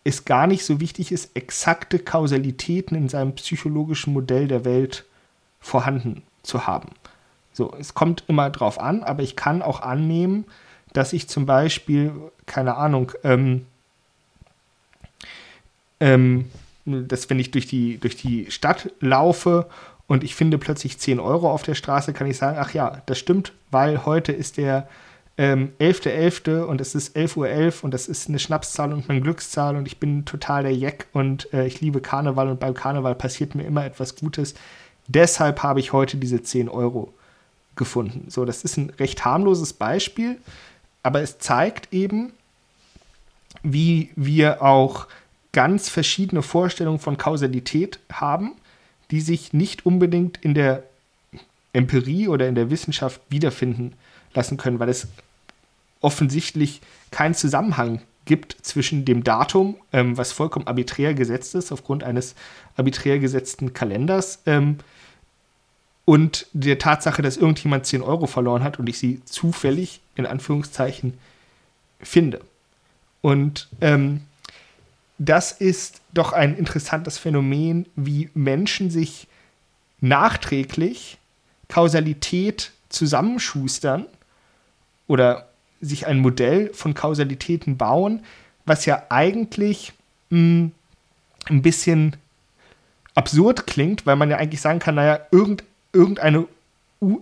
es 0.05 0.25
gar 0.25 0.47
nicht 0.47 0.65
so 0.65 0.81
wichtig 0.81 1.13
ist, 1.13 1.37
exakte 1.37 1.99
Kausalitäten 1.99 2.97
in 2.97 3.09
seinem 3.09 3.35
psychologischen 3.35 4.13
Modell 4.13 4.49
der 4.49 4.65
Welt 4.65 5.05
vorhanden 5.61 6.23
zu 6.43 6.67
haben. 6.67 6.89
So, 7.53 7.75
es 7.79 7.95
kommt 7.95 8.25
immer 8.29 8.51
drauf 8.51 8.81
an, 8.81 9.03
aber 9.03 9.23
ich 9.23 9.37
kann 9.37 9.63
auch 9.63 9.81
annehmen, 9.81 10.45
dass 10.93 11.13
ich 11.13 11.29
zum 11.29 11.47
Beispiel, 11.47 12.13
keine 12.47 12.77
Ahnung, 12.77 13.13
ähm, 13.25 13.67
ähm, 16.01 16.51
dass 16.85 17.31
wenn 17.31 17.39
ich 17.39 17.51
durch 17.51 17.67
die, 17.67 17.99
durch 17.99 18.17
die 18.17 18.51
Stadt 18.51 18.91
laufe 19.01 19.67
und 20.07 20.25
ich 20.25 20.35
finde 20.35 20.59
plötzlich 20.59 20.99
10 20.99 21.21
Euro 21.21 21.51
auf 21.51 21.63
der 21.63 21.75
Straße, 21.75 22.13
kann 22.13 22.27
ich 22.27 22.37
sagen, 22.37 22.59
ach 22.61 22.75
ja, 22.75 23.03
das 23.07 23.19
stimmt, 23.19 23.53
weil 23.71 24.05
heute 24.05 24.33
ist 24.33 24.57
der 24.57 24.89
ähm, 25.39 25.73
11.11. 25.81 26.43
.11. 26.43 26.63
und 26.65 26.81
es 26.81 26.95
ist 26.95 27.17
11.11 27.17 27.37
Uhr 27.37 27.47
.11 27.47 27.83
und 27.83 27.95
das 27.95 28.09
ist 28.09 28.29
eine 28.29 28.39
Schnapszahl 28.39 28.93
und 28.93 29.09
eine 29.09 29.21
Glückszahl 29.21 29.77
und 29.77 29.87
ich 29.87 29.99
bin 29.99 30.25
total 30.25 30.65
der 30.65 30.75
Jack 30.75 31.07
und 31.13 31.53
äh, 31.55 31.67
ich 31.67 31.81
liebe 31.81 32.01
Karneval 32.01 32.49
und 32.49 32.61
beim 32.61 32.75
Karneval 32.75 33.15
passiert 33.15 33.55
mir 33.55 33.65
immer 33.65 33.85
etwas 33.85 34.17
Gutes. 34.17 34.55
Deshalb 35.09 35.63
habe 35.63 35.81
ich 35.81 35.93
heute 35.93 36.17
diese 36.17 36.43
10 36.43 36.69
Euro 36.69 37.15
gefunden. 37.77 38.27
So, 38.29 38.45
das 38.45 38.65
ist 38.65 38.77
ein 38.77 38.91
recht 38.99 39.25
harmloses 39.25 39.73
Beispiel, 39.73 40.39
aber 41.03 41.23
es 41.23 41.39
zeigt 41.39 41.93
eben, 41.93 42.33
wie 43.63 44.11
wir 44.17 44.63
auch 44.63 45.07
ganz 45.53 45.89
verschiedene 45.89 46.43
Vorstellungen 46.43 46.99
von 46.99 47.19
Kausalität 47.19 47.99
haben, 48.11 48.53
die 49.11 49.21
sich 49.21 49.53
nicht 49.53 49.85
unbedingt 49.85 50.39
in 50.43 50.55
der 50.55 50.85
Empirie 51.73 52.29
oder 52.29 52.49
in 52.49 52.55
der 52.55 52.71
Wissenschaft 52.71 53.21
wiederfinden 53.29 53.95
lassen 54.35 54.57
können, 54.57 54.79
weil 54.79 54.89
es 54.89 55.07
offensichtlich 56.01 56.81
keinen 57.11 57.35
Zusammenhang 57.35 58.03
gibt 58.25 58.57
zwischen 58.63 59.05
dem 59.05 59.25
Datum, 59.25 59.77
ähm, 59.93 60.17
was 60.17 60.33
vollkommen 60.33 60.67
arbiträr 60.67 61.15
gesetzt 61.15 61.55
ist, 61.55 61.73
aufgrund 61.73 62.05
eines 62.05 62.35
arbiträr 62.77 63.19
gesetzten 63.19 63.73
Kalenders, 63.73 64.41
ähm, 64.47 64.79
und 66.05 66.47
der 66.53 66.79
Tatsache, 66.79 67.23
dass 67.23 67.37
irgendjemand 67.37 67.87
10 67.87 68.03
Euro 68.03 68.27
verloren 68.27 68.65
hat 68.65 68.79
und 68.79 68.89
ich 68.89 68.99
sie 68.99 69.23
zufällig, 69.25 70.01
in 70.17 70.27
Anführungszeichen, 70.27 71.19
finde. 72.01 72.41
Und 73.21 73.69
ähm, 73.81 74.23
das 75.19 75.53
ist 75.53 76.01
doch 76.13 76.33
ein 76.33 76.57
interessantes 76.57 77.19
Phänomen, 77.19 77.87
wie 77.95 78.31
Menschen 78.35 78.91
sich 78.91 79.29
nachträglich 80.01 81.19
Kausalität 81.69 82.73
zusammenschustern 82.89 84.07
oder 85.07 85.49
sich 85.81 86.07
ein 86.07 86.19
Modell 86.19 86.73
von 86.75 86.95
Kausalitäten 86.95 87.77
bauen, 87.77 88.25
was 88.67 88.85
ja 88.85 89.05
eigentlich 89.09 89.93
mh, 90.31 90.39
hm, 90.39 90.73
ein 91.49 91.63
bisschen 91.63 92.17
absurd 93.15 93.67
klingt, 93.67 94.07
weil 94.07 94.17
man 94.17 94.31
ja 94.31 94.39
eigentlich 94.39 94.61
sagen 94.61 94.79
kann, 94.79 94.95
naja, 94.95 95.21
irgend, 95.31 95.65
irgendeine 95.93 96.47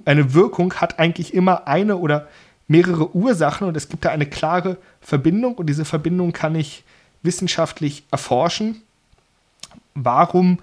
eine 0.05 0.35
Wirkung 0.35 0.75
hat 0.75 0.99
eigentlich 0.99 1.33
immer 1.33 1.67
eine 1.67 1.97
oder 1.97 2.29
mehrere 2.69 3.15
Ursachen 3.15 3.67
und 3.67 3.77
es 3.77 3.89
gibt 3.89 4.05
da 4.05 4.11
eine 4.11 4.27
klare 4.27 4.77
Verbindung 5.01 5.55
und 5.55 5.67
diese 5.67 5.85
Verbindung 5.85 6.33
kann 6.33 6.55
ich 6.55 6.85
wissenschaftlich 7.23 8.05
erforschen. 8.11 8.83
Warum 9.95 10.59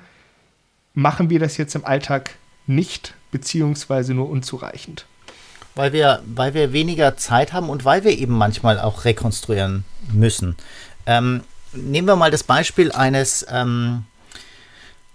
machen 0.93 1.29
wir 1.29 1.39
das 1.39 1.57
jetzt 1.57 1.75
im 1.75 1.85
Alltag 1.85 2.35
nicht, 2.65 3.13
beziehungsweise 3.31 4.13
nur 4.13 4.29
unzureichend? 4.29 5.05
Weil 5.75 5.93
wir, 5.93 6.23
weil 6.25 6.53
wir 6.53 6.73
weniger 6.73 7.17
Zeit 7.17 7.53
haben 7.53 7.69
und 7.69 7.85
weil 7.85 8.03
wir 8.03 8.17
eben 8.17 8.33
manchmal 8.33 8.79
auch 8.79 9.05
rekonstruieren 9.05 9.83
müssen. 10.11 10.55
Ähm, 11.05 11.43
nehmen 11.73 12.07
wir 12.07 12.15
mal 12.15 12.31
das 12.31 12.43
Beispiel 12.43 12.91
eines, 12.91 13.45
ähm, 13.49 14.05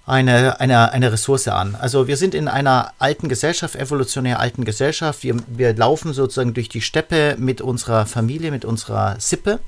eine, 0.05 0.59
eine, 0.61 0.93
eine 0.93 1.13
Ressource 1.13 1.49
an. 1.49 1.77
Also 1.77 2.09
wir 2.09 2.17
sind 2.17 2.35
in 2.35 2.49
einer 2.49 2.93
alten 2.99 3.29
Gesellschaft, 3.29 3.77
evolutionär 3.77 4.41
alten 4.41 4.65
Gesellschaft. 4.65 5.23
Wir, 5.23 5.37
wir 5.47 5.75
laufen 5.75 6.13
sozusagen 6.13 6.55
durch 6.55 6.69
die 6.69 6.81
Steppe 6.81 7.37
mit 7.39 7.61
unserer 7.61 8.07
Familie, 8.07 8.51
mit 8.51 8.65
unserer 8.65 9.21
Sippe 9.21 9.61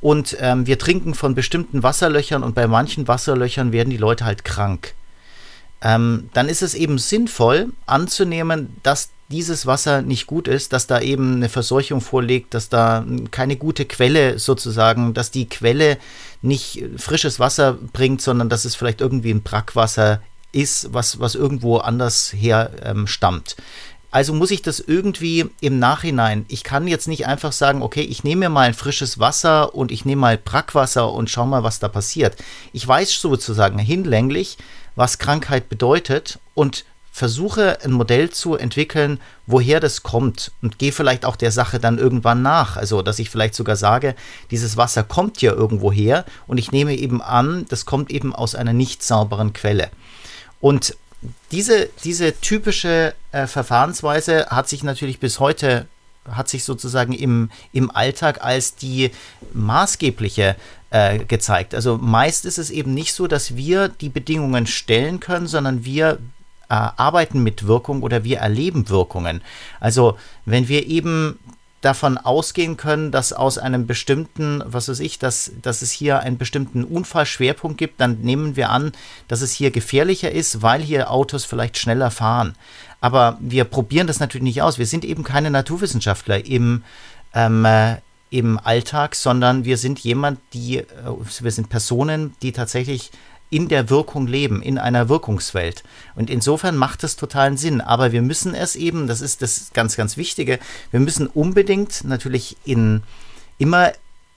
und 0.00 0.36
ähm, 0.40 0.66
wir 0.66 0.78
trinken 0.78 1.14
von 1.14 1.34
bestimmten 1.34 1.82
Wasserlöchern 1.82 2.42
und 2.42 2.54
bei 2.54 2.66
manchen 2.66 3.08
Wasserlöchern 3.08 3.72
werden 3.72 3.90
die 3.90 3.96
Leute 3.96 4.24
halt 4.24 4.44
krank. 4.44 4.94
Ähm, 5.82 6.30
dann 6.34 6.48
ist 6.48 6.62
es 6.62 6.74
eben 6.74 6.98
sinnvoll 6.98 7.70
anzunehmen, 7.86 8.76
dass 8.82 9.10
dieses 9.30 9.64
Wasser 9.64 10.02
nicht 10.02 10.26
gut 10.26 10.48
ist, 10.48 10.72
dass 10.72 10.86
da 10.86 11.00
eben 11.00 11.36
eine 11.36 11.48
Verseuchung 11.48 12.00
vorliegt, 12.00 12.52
dass 12.54 12.68
da 12.68 13.04
keine 13.30 13.56
gute 13.56 13.84
Quelle 13.84 14.38
sozusagen, 14.38 15.14
dass 15.14 15.30
die 15.30 15.48
Quelle 15.48 15.98
nicht 16.42 16.84
frisches 16.96 17.38
Wasser 17.38 17.78
bringt, 17.92 18.22
sondern 18.22 18.48
dass 18.48 18.64
es 18.64 18.74
vielleicht 18.74 19.00
irgendwie 19.00 19.30
ein 19.30 19.42
Brackwasser 19.42 20.20
ist, 20.52 20.92
was, 20.92 21.20
was 21.20 21.36
irgendwo 21.36 21.78
anders 21.78 22.32
her 22.32 22.72
ähm, 22.82 23.06
stammt. 23.06 23.56
Also 24.10 24.34
muss 24.34 24.50
ich 24.50 24.62
das 24.62 24.80
irgendwie 24.80 25.46
im 25.60 25.78
Nachhinein, 25.78 26.44
ich 26.48 26.64
kann 26.64 26.88
jetzt 26.88 27.06
nicht 27.06 27.28
einfach 27.28 27.52
sagen, 27.52 27.80
okay, 27.80 28.02
ich 28.02 28.24
nehme 28.24 28.40
mir 28.40 28.48
mal 28.48 28.66
ein 28.66 28.74
frisches 28.74 29.20
Wasser 29.20 29.72
und 29.76 29.92
ich 29.92 30.04
nehme 30.04 30.22
mal 30.22 30.36
Brackwasser 30.36 31.12
und 31.12 31.30
schau 31.30 31.46
mal, 31.46 31.62
was 31.62 31.78
da 31.78 31.86
passiert. 31.86 32.36
Ich 32.72 32.86
weiß 32.86 33.12
sozusagen 33.20 33.78
hinlänglich, 33.78 34.58
was 34.96 35.18
Krankheit 35.18 35.68
bedeutet 35.68 36.40
und 36.54 36.84
versuche 37.12 37.78
ein 37.82 37.92
Modell 37.92 38.30
zu 38.30 38.54
entwickeln, 38.54 39.20
woher 39.46 39.80
das 39.80 40.02
kommt 40.02 40.52
und 40.62 40.78
gehe 40.78 40.92
vielleicht 40.92 41.24
auch 41.24 41.36
der 41.36 41.50
Sache 41.50 41.80
dann 41.80 41.98
irgendwann 41.98 42.42
nach. 42.42 42.76
Also, 42.76 43.02
dass 43.02 43.18
ich 43.18 43.30
vielleicht 43.30 43.54
sogar 43.54 43.76
sage, 43.76 44.14
dieses 44.50 44.76
Wasser 44.76 45.02
kommt 45.02 45.42
ja 45.42 45.52
irgendwo 45.52 45.90
her 45.90 46.24
und 46.46 46.58
ich 46.58 46.72
nehme 46.72 46.94
eben 46.94 47.20
an, 47.20 47.66
das 47.68 47.84
kommt 47.84 48.10
eben 48.10 48.34
aus 48.34 48.54
einer 48.54 48.72
nicht 48.72 49.02
sauberen 49.02 49.52
Quelle. 49.52 49.90
Und 50.60 50.96
diese, 51.50 51.88
diese 52.04 52.40
typische 52.40 53.14
äh, 53.32 53.46
Verfahrensweise 53.46 54.46
hat 54.46 54.68
sich 54.68 54.82
natürlich 54.82 55.20
bis 55.20 55.40
heute, 55.40 55.86
hat 56.30 56.48
sich 56.48 56.64
sozusagen 56.64 57.12
im, 57.12 57.50
im 57.72 57.90
Alltag 57.90 58.42
als 58.42 58.76
die 58.76 59.10
maßgebliche 59.52 60.56
äh, 60.90 61.18
gezeigt. 61.18 61.74
Also 61.74 61.98
meist 61.98 62.44
ist 62.44 62.58
es 62.58 62.70
eben 62.70 62.94
nicht 62.94 63.14
so, 63.14 63.26
dass 63.26 63.56
wir 63.56 63.88
die 63.88 64.08
Bedingungen 64.08 64.66
stellen 64.66 65.20
können, 65.20 65.46
sondern 65.46 65.84
wir 65.84 66.18
äh, 66.70 66.74
arbeiten 66.96 67.42
mit 67.42 67.66
Wirkung 67.66 68.02
oder 68.02 68.24
wir 68.24 68.38
erleben 68.38 68.88
Wirkungen. 68.88 69.42
Also 69.80 70.16
wenn 70.46 70.68
wir 70.68 70.86
eben 70.86 71.38
davon 71.80 72.18
ausgehen 72.18 72.76
können, 72.76 73.10
dass 73.10 73.32
aus 73.32 73.58
einem 73.58 73.86
bestimmten, 73.86 74.62
was 74.66 74.88
weiß 74.88 75.00
ich, 75.00 75.18
dass, 75.18 75.50
dass 75.62 75.82
es 75.82 75.90
hier 75.90 76.20
einen 76.20 76.38
bestimmten 76.38 76.84
Unfallschwerpunkt 76.84 77.78
gibt, 77.78 78.00
dann 78.00 78.20
nehmen 78.20 78.54
wir 78.54 78.70
an, 78.70 78.92
dass 79.28 79.40
es 79.40 79.52
hier 79.52 79.70
gefährlicher 79.70 80.30
ist, 80.30 80.62
weil 80.62 80.82
hier 80.82 81.10
Autos 81.10 81.44
vielleicht 81.44 81.78
schneller 81.78 82.10
fahren. 82.10 82.54
Aber 83.00 83.38
wir 83.40 83.64
probieren 83.64 84.06
das 84.06 84.20
natürlich 84.20 84.44
nicht 84.44 84.62
aus. 84.62 84.78
Wir 84.78 84.86
sind 84.86 85.04
eben 85.04 85.24
keine 85.24 85.50
Naturwissenschaftler 85.50 86.44
im, 86.44 86.84
ähm, 87.34 87.64
äh, 87.64 87.96
im 88.28 88.60
Alltag, 88.62 89.14
sondern 89.14 89.64
wir 89.64 89.78
sind 89.78 89.98
jemand, 90.00 90.38
die, 90.52 90.78
äh, 90.78 90.84
wir 91.40 91.50
sind 91.50 91.70
Personen, 91.70 92.34
die 92.42 92.52
tatsächlich 92.52 93.10
in 93.50 93.68
der 93.68 93.90
Wirkung 93.90 94.26
leben, 94.26 94.62
in 94.62 94.78
einer 94.78 95.08
Wirkungswelt. 95.08 95.82
Und 96.14 96.30
insofern 96.30 96.76
macht 96.76 97.04
es 97.04 97.16
totalen 97.16 97.56
Sinn. 97.56 97.80
Aber 97.80 98.12
wir 98.12 98.22
müssen 98.22 98.54
es 98.54 98.76
eben, 98.76 99.08
das 99.08 99.20
ist 99.20 99.42
das 99.42 99.70
ganz, 99.74 99.96
ganz 99.96 100.16
Wichtige, 100.16 100.58
wir 100.92 101.00
müssen 101.00 101.26
unbedingt 101.26 102.04
natürlich 102.04 102.56
in 102.64 103.02
immer 103.58 103.92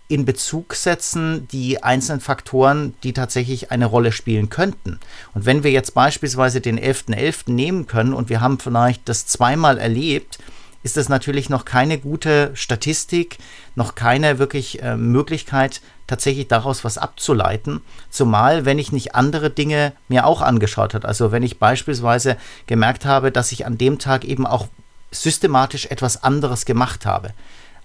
in 0.10 0.26
Bezug 0.26 0.76
setzen 0.76 1.48
die 1.48 1.82
einzelnen 1.82 2.20
Faktoren, 2.20 2.94
die 3.04 3.14
tatsächlich 3.14 3.72
eine 3.72 3.86
Rolle 3.86 4.12
spielen 4.12 4.50
könnten. 4.50 5.00
Und 5.34 5.46
wenn 5.46 5.64
wir 5.64 5.72
jetzt 5.72 5.94
beispielsweise 5.94 6.60
den 6.62 6.80
11.11. 6.80 7.16
.11. 7.16 7.52
nehmen 7.52 7.88
können 7.88 8.14
und 8.14 8.30
wir 8.30 8.42
haben 8.42 8.60
vielleicht 8.60 9.08
das 9.08 9.26
zweimal 9.26 9.78
erlebt, 9.78 10.40
ist 10.84 10.98
das 10.98 11.10
natürlich 11.10 11.50
noch 11.50 11.66
keine 11.66 11.98
gute 11.98 12.52
Statistik, 12.54 13.38
noch 13.76 13.96
keine 13.96 14.38
wirklich 14.38 14.84
äh, 14.84 14.98
Möglichkeit, 14.98 15.82
tatsächlich 16.08 16.50
daraus 16.50 16.84
was 16.84 16.98
abzuleiten. 16.98 17.82
Zumal, 18.10 18.66
wenn 18.66 18.78
ich 18.78 18.92
nicht 18.92 19.16
andere 19.16 19.50
Dinge 19.50 19.94
mir 20.10 20.26
auch 20.26 20.42
angeschaut 20.42 20.94
habe. 20.94 21.08
Also 21.08 21.32
wenn 21.32 21.44
ich 21.44 21.58
beispielsweise 21.58 22.38
gemerkt 22.68 23.06
habe, 23.06 23.32
dass 23.32 23.52
ich 23.52 23.66
an 23.66 23.78
dem 23.78 23.98
Tag 23.98 24.26
eben 24.26 24.46
auch 24.46 24.68
systematisch 25.12 25.86
etwas 25.88 26.24
anderes 26.24 26.66
gemacht 26.66 27.06
habe. 27.06 27.34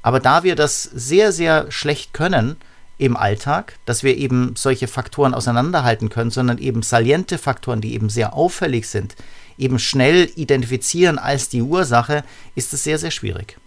Aber 0.02 0.20
da 0.20 0.42
wir 0.42 0.56
das 0.56 0.82
sehr, 0.82 1.32
sehr 1.32 1.70
schlecht 1.70 2.12
können, 2.12 2.56
im 2.98 3.16
Alltag, 3.16 3.78
dass 3.84 4.02
wir 4.02 4.16
eben 4.16 4.54
solche 4.56 4.88
Faktoren 4.88 5.32
auseinanderhalten 5.32 6.08
können, 6.08 6.32
sondern 6.32 6.58
eben 6.58 6.82
saliente 6.82 7.38
Faktoren, 7.38 7.80
die 7.80 7.94
eben 7.94 8.10
sehr 8.10 8.34
auffällig 8.34 8.88
sind, 8.88 9.14
eben 9.58 9.78
schnell 9.78 10.30
identifizieren 10.36 11.18
als 11.18 11.48
die 11.48 11.62
Ursache, 11.62 12.24
ist 12.54 12.72
es 12.72 12.84
sehr, 12.84 12.98
sehr 12.98 13.10
schwierig. 13.10 13.58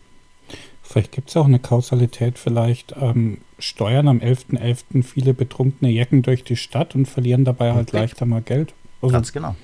Vielleicht 0.81 1.11
gibt 1.13 1.29
es 1.29 1.37
auch 1.37 1.45
eine 1.45 1.59
Kausalität, 1.59 2.37
vielleicht 2.37 2.93
ähm, 2.99 3.37
steuern 3.59 4.07
am 4.07 4.19
11.11. 4.19 4.83
.11. 4.91 5.03
viele 5.03 5.33
betrunkene 5.33 5.89
Jecken 5.89 6.21
durch 6.21 6.43
die 6.43 6.57
Stadt 6.57 6.95
und 6.95 7.05
verlieren 7.05 7.45
dabei 7.45 7.73
halt 7.73 7.89
okay. 7.89 7.97
leichter 7.97 8.25
mal 8.25 8.41
Geld. 8.41 8.73
Also, 9.01 9.13
Ganz 9.13 9.31
genau. 9.31 9.55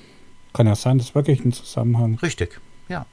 Kann 0.53 0.67
ja 0.67 0.75
sein, 0.75 0.97
das 0.97 1.09
ist 1.09 1.15
wirklich 1.15 1.43
ein 1.43 1.51
Zusammenhang. 1.51 2.17
Richtig, 2.21 2.61
ja. 2.87 3.05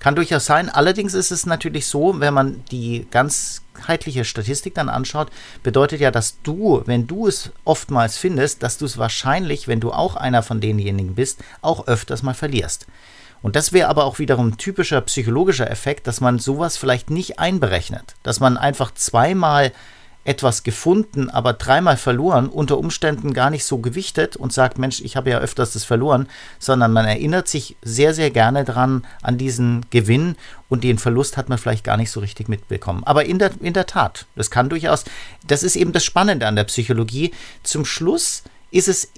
Kann 0.00 0.14
durchaus 0.14 0.46
sein. 0.46 0.68
Allerdings 0.68 1.14
ist 1.14 1.30
es 1.30 1.46
natürlich 1.46 1.86
so, 1.86 2.20
wenn 2.20 2.34
man 2.34 2.64
die 2.70 3.06
ganzheitliche 3.10 4.24
Statistik 4.24 4.74
dann 4.74 4.88
anschaut, 4.88 5.30
bedeutet 5.62 6.00
ja, 6.00 6.10
dass 6.10 6.40
du, 6.42 6.82
wenn 6.86 7.06
du 7.06 7.26
es 7.26 7.50
oftmals 7.64 8.16
findest, 8.16 8.62
dass 8.62 8.78
du 8.78 8.84
es 8.84 8.98
wahrscheinlich, 8.98 9.66
wenn 9.66 9.80
du 9.80 9.92
auch 9.92 10.14
einer 10.16 10.42
von 10.42 10.60
denjenigen 10.60 11.14
bist, 11.14 11.40
auch 11.62 11.86
öfters 11.88 12.22
mal 12.22 12.34
verlierst. 12.34 12.86
Und 13.42 13.56
das 13.56 13.72
wäre 13.72 13.88
aber 13.88 14.04
auch 14.04 14.18
wiederum 14.18 14.48
ein 14.48 14.56
typischer 14.56 15.00
psychologischer 15.02 15.70
Effekt, 15.70 16.06
dass 16.06 16.20
man 16.20 16.38
sowas 16.38 16.76
vielleicht 16.76 17.10
nicht 17.10 17.38
einberechnet. 17.38 18.16
Dass 18.22 18.40
man 18.40 18.56
einfach 18.56 18.92
zweimal 18.94 19.72
etwas 20.28 20.62
gefunden, 20.62 21.30
aber 21.30 21.54
dreimal 21.54 21.96
verloren, 21.96 22.48
unter 22.48 22.76
Umständen 22.76 23.32
gar 23.32 23.48
nicht 23.48 23.64
so 23.64 23.78
gewichtet 23.78 24.36
und 24.36 24.52
sagt, 24.52 24.78
Mensch, 24.78 25.00
ich 25.00 25.16
habe 25.16 25.30
ja 25.30 25.38
öfters 25.38 25.72
das 25.72 25.84
verloren, 25.84 26.28
sondern 26.58 26.92
man 26.92 27.06
erinnert 27.06 27.48
sich 27.48 27.76
sehr, 27.80 28.12
sehr 28.12 28.30
gerne 28.30 28.64
dran 28.64 29.06
an 29.22 29.38
diesen 29.38 29.86
Gewinn 29.88 30.36
und 30.68 30.84
den 30.84 30.98
Verlust 30.98 31.38
hat 31.38 31.48
man 31.48 31.56
vielleicht 31.56 31.82
gar 31.82 31.96
nicht 31.96 32.10
so 32.10 32.20
richtig 32.20 32.48
mitbekommen. 32.48 33.04
Aber 33.04 33.24
in 33.24 33.38
der, 33.38 33.52
in 33.60 33.72
der 33.72 33.86
Tat, 33.86 34.26
das 34.36 34.50
kann 34.50 34.68
durchaus, 34.68 35.04
das 35.46 35.62
ist 35.62 35.76
eben 35.76 35.92
das 35.92 36.04
Spannende 36.04 36.46
an 36.46 36.56
der 36.56 36.64
Psychologie. 36.64 37.32
Zum 37.62 37.86
Schluss 37.86 38.42
ist 38.70 38.88
es, 38.88 39.10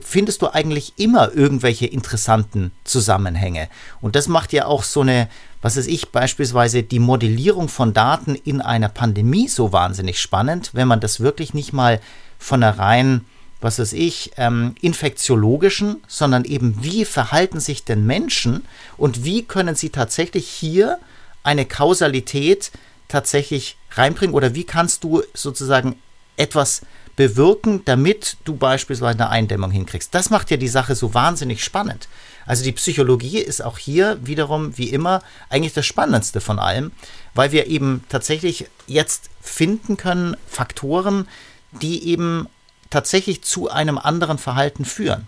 findest 0.00 0.42
du 0.42 0.54
eigentlich 0.54 0.92
immer 0.96 1.34
irgendwelche 1.34 1.86
interessanten 1.86 2.70
Zusammenhänge. 2.84 3.68
Und 4.00 4.14
das 4.14 4.28
macht 4.28 4.52
ja 4.52 4.66
auch 4.66 4.84
so 4.84 5.00
eine, 5.00 5.28
was 5.62 5.76
weiß 5.76 5.86
ich, 5.86 6.10
beispielsweise 6.10 6.82
die 6.82 6.98
Modellierung 6.98 7.68
von 7.68 7.94
Daten 7.94 8.34
in 8.34 8.60
einer 8.60 8.88
Pandemie 8.88 9.48
so 9.48 9.72
wahnsinnig 9.72 10.20
spannend, 10.20 10.70
wenn 10.74 10.88
man 10.88 11.00
das 11.00 11.20
wirklich 11.20 11.54
nicht 11.54 11.72
mal 11.72 12.00
von 12.38 12.62
einer 12.62 12.78
rein, 12.78 13.24
was 13.60 13.78
weiß 13.78 13.92
ich, 13.92 14.32
ähm, 14.36 14.74
infektiologischen, 14.80 16.02
sondern 16.08 16.44
eben 16.44 16.82
wie 16.82 17.04
verhalten 17.04 17.60
sich 17.60 17.84
denn 17.84 18.04
Menschen 18.04 18.64
und 18.96 19.24
wie 19.24 19.44
können 19.44 19.76
sie 19.76 19.90
tatsächlich 19.90 20.48
hier 20.48 20.98
eine 21.44 21.64
Kausalität 21.64 22.72
tatsächlich 23.06 23.76
reinbringen 23.92 24.34
oder 24.34 24.56
wie 24.56 24.64
kannst 24.64 25.04
du 25.04 25.22
sozusagen 25.32 25.96
etwas 26.36 26.82
bewirken, 27.16 27.84
damit 27.84 28.36
du 28.44 28.56
beispielsweise 28.56 29.18
eine 29.18 29.30
Eindämmung 29.30 29.70
hinkriegst. 29.70 30.14
Das 30.14 30.30
macht 30.30 30.50
ja 30.50 30.56
die 30.56 30.68
Sache 30.68 30.94
so 30.94 31.14
wahnsinnig 31.14 31.62
spannend. 31.62 32.08
Also 32.46 32.64
die 32.64 32.72
Psychologie 32.72 33.38
ist 33.38 33.62
auch 33.62 33.78
hier 33.78 34.18
wiederum, 34.26 34.76
wie 34.76 34.90
immer, 34.90 35.22
eigentlich 35.48 35.74
das 35.74 35.86
Spannendste 35.86 36.40
von 36.40 36.58
allem, 36.58 36.92
weil 37.34 37.52
wir 37.52 37.66
eben 37.66 38.04
tatsächlich 38.08 38.66
jetzt 38.86 39.30
finden 39.40 39.96
können, 39.96 40.36
Faktoren, 40.46 41.28
die 41.70 42.08
eben 42.08 42.48
tatsächlich 42.90 43.42
zu 43.42 43.70
einem 43.70 43.98
anderen 43.98 44.38
Verhalten 44.38 44.84
führen. 44.84 45.26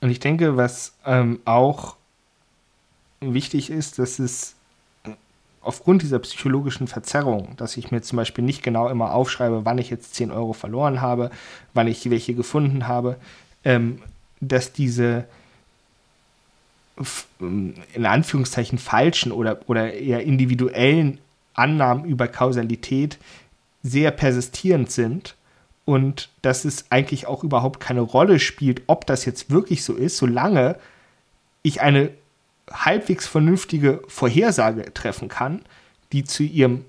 Und 0.00 0.10
ich 0.10 0.18
denke, 0.18 0.56
was 0.56 0.94
ähm, 1.06 1.40
auch 1.44 1.96
wichtig 3.20 3.70
ist, 3.70 3.98
dass 3.98 4.18
es 4.18 4.56
aufgrund 5.62 6.02
dieser 6.02 6.18
psychologischen 6.18 6.88
Verzerrung, 6.88 7.54
dass 7.56 7.76
ich 7.76 7.90
mir 7.90 8.02
zum 8.02 8.16
Beispiel 8.16 8.44
nicht 8.44 8.62
genau 8.62 8.88
immer 8.88 9.14
aufschreibe, 9.14 9.64
wann 9.64 9.78
ich 9.78 9.90
jetzt 9.90 10.14
10 10.14 10.30
Euro 10.30 10.52
verloren 10.52 11.00
habe, 11.00 11.30
wann 11.72 11.86
ich 11.86 12.08
welche 12.10 12.34
gefunden 12.34 12.88
habe, 12.88 13.16
ähm, 13.64 14.02
dass 14.40 14.72
diese 14.72 15.24
ähm, 17.40 17.74
in 17.94 18.06
Anführungszeichen 18.06 18.78
falschen 18.78 19.32
oder, 19.32 19.60
oder 19.66 19.92
eher 19.92 20.22
individuellen 20.22 21.18
Annahmen 21.54 22.04
über 22.04 22.28
Kausalität 22.28 23.18
sehr 23.82 24.10
persistierend 24.10 24.90
sind 24.90 25.36
und 25.84 26.28
dass 26.42 26.64
es 26.64 26.86
eigentlich 26.90 27.26
auch 27.26 27.44
überhaupt 27.44 27.80
keine 27.80 28.00
Rolle 28.00 28.38
spielt, 28.38 28.82
ob 28.86 29.06
das 29.06 29.24
jetzt 29.24 29.50
wirklich 29.50 29.84
so 29.84 29.94
ist, 29.94 30.16
solange 30.16 30.76
ich 31.62 31.80
eine 31.80 32.10
halbwegs 32.72 33.26
vernünftige 33.26 34.02
Vorhersage 34.08 34.92
treffen 34.94 35.28
kann, 35.28 35.62
die 36.12 36.24
zu 36.24 36.42
ihrem, 36.42 36.84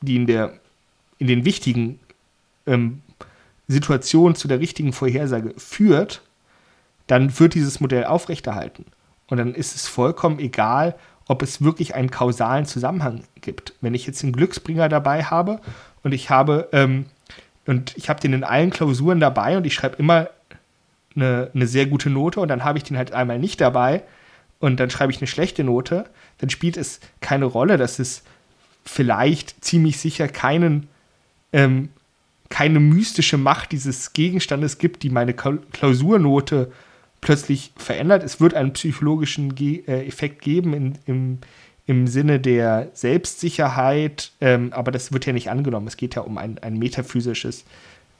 die 0.00 0.16
in 0.16 0.26
der, 0.26 0.54
in 1.18 1.26
den 1.26 1.44
wichtigen 1.44 1.98
ähm, 2.66 3.02
Situationen 3.68 4.34
zu 4.34 4.48
der 4.48 4.60
richtigen 4.60 4.92
Vorhersage 4.92 5.54
führt, 5.56 6.22
dann 7.06 7.38
wird 7.38 7.54
dieses 7.54 7.80
Modell 7.80 8.04
aufrechterhalten. 8.04 8.86
Und 9.28 9.38
dann 9.38 9.54
ist 9.54 9.74
es 9.74 9.88
vollkommen 9.88 10.38
egal, 10.38 10.94
ob 11.26 11.42
es 11.42 11.62
wirklich 11.62 11.94
einen 11.94 12.10
kausalen 12.10 12.66
Zusammenhang 12.66 13.24
gibt. 13.40 13.74
Wenn 13.80 13.94
ich 13.94 14.06
jetzt 14.06 14.22
einen 14.22 14.32
Glücksbringer 14.32 14.88
dabei 14.88 15.24
habe 15.24 15.60
und 16.02 16.12
ich 16.12 16.28
habe 16.28 16.68
ähm, 16.72 17.06
und 17.66 17.96
ich 17.96 18.10
habe 18.10 18.20
den 18.20 18.34
in 18.34 18.44
allen 18.44 18.70
Klausuren 18.70 19.20
dabei 19.20 19.56
und 19.56 19.64
ich 19.64 19.72
schreibe 19.72 19.96
immer 19.96 20.28
eine, 21.16 21.50
eine 21.54 21.66
sehr 21.66 21.86
gute 21.86 22.10
Note 22.10 22.40
und 22.40 22.48
dann 22.48 22.64
habe 22.64 22.78
ich 22.78 22.84
den 22.84 22.98
halt 22.98 23.12
einmal 23.12 23.38
nicht 23.38 23.60
dabei, 23.60 24.02
und 24.64 24.80
dann 24.80 24.88
schreibe 24.88 25.12
ich 25.12 25.18
eine 25.18 25.26
schlechte 25.26 25.62
Note, 25.62 26.06
dann 26.38 26.48
spielt 26.48 26.78
es 26.78 26.98
keine 27.20 27.44
Rolle, 27.44 27.76
dass 27.76 27.98
es 27.98 28.22
vielleicht 28.82 29.62
ziemlich 29.62 29.98
sicher 29.98 30.26
keinen, 30.26 30.88
ähm, 31.52 31.90
keine 32.48 32.80
mystische 32.80 33.36
Macht 33.36 33.72
dieses 33.72 34.14
Gegenstandes 34.14 34.78
gibt, 34.78 35.02
die 35.02 35.10
meine 35.10 35.34
Klausurnote 35.34 36.72
plötzlich 37.20 37.72
verändert. 37.76 38.22
Es 38.22 38.40
wird 38.40 38.54
einen 38.54 38.72
psychologischen 38.72 39.54
Ge 39.54 39.82
äh, 39.86 40.06
Effekt 40.06 40.40
geben 40.40 40.72
in, 40.72 40.98
im, 41.04 41.38
im 41.86 42.06
Sinne 42.06 42.40
der 42.40 42.88
Selbstsicherheit, 42.94 44.32
ähm, 44.40 44.72
aber 44.72 44.92
das 44.92 45.12
wird 45.12 45.26
ja 45.26 45.34
nicht 45.34 45.50
angenommen. 45.50 45.88
Es 45.88 45.98
geht 45.98 46.14
ja 46.14 46.22
um 46.22 46.38
ein, 46.38 46.56
ein 46.60 46.78
metaphysisches 46.78 47.66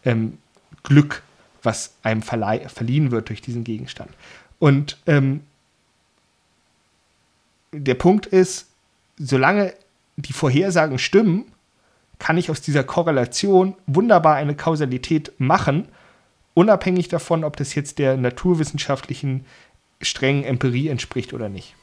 ähm, 0.05 0.37
Glück, 0.83 1.23
was 1.63 1.95
einem 2.03 2.21
verliehen 2.21 3.13
wird 3.13 3.31
durch 3.31 3.41
diesen 3.41 3.65
Gegenstand. 3.65 4.11
Und 4.59 4.99
ähm, 5.07 5.41
der 7.83 7.95
Punkt 7.95 8.27
ist, 8.27 8.69
solange 9.19 9.75
die 10.17 10.33
Vorhersagen 10.33 10.99
stimmen, 10.99 11.47
kann 12.19 12.39
ich 12.39 12.51
aus 12.51 12.61
dieser 12.61 12.85
Korrelation 12.85 13.75
wunderbar 13.87 14.37
eine 14.37 14.55
Kausalität 14.55 15.33
machen, 15.39 15.89
unabhängig 16.55 17.09
davon, 17.09 17.45
ob 17.45 17.57
das 17.57 17.75
jetzt 17.75 17.99
der 17.99 18.17
naturwissenschaftlichen 18.17 19.45
strengen 20.01 20.45
Empirie 20.45 20.89
entspricht 20.89 21.33
oder 21.35 21.49
nicht. 21.49 21.75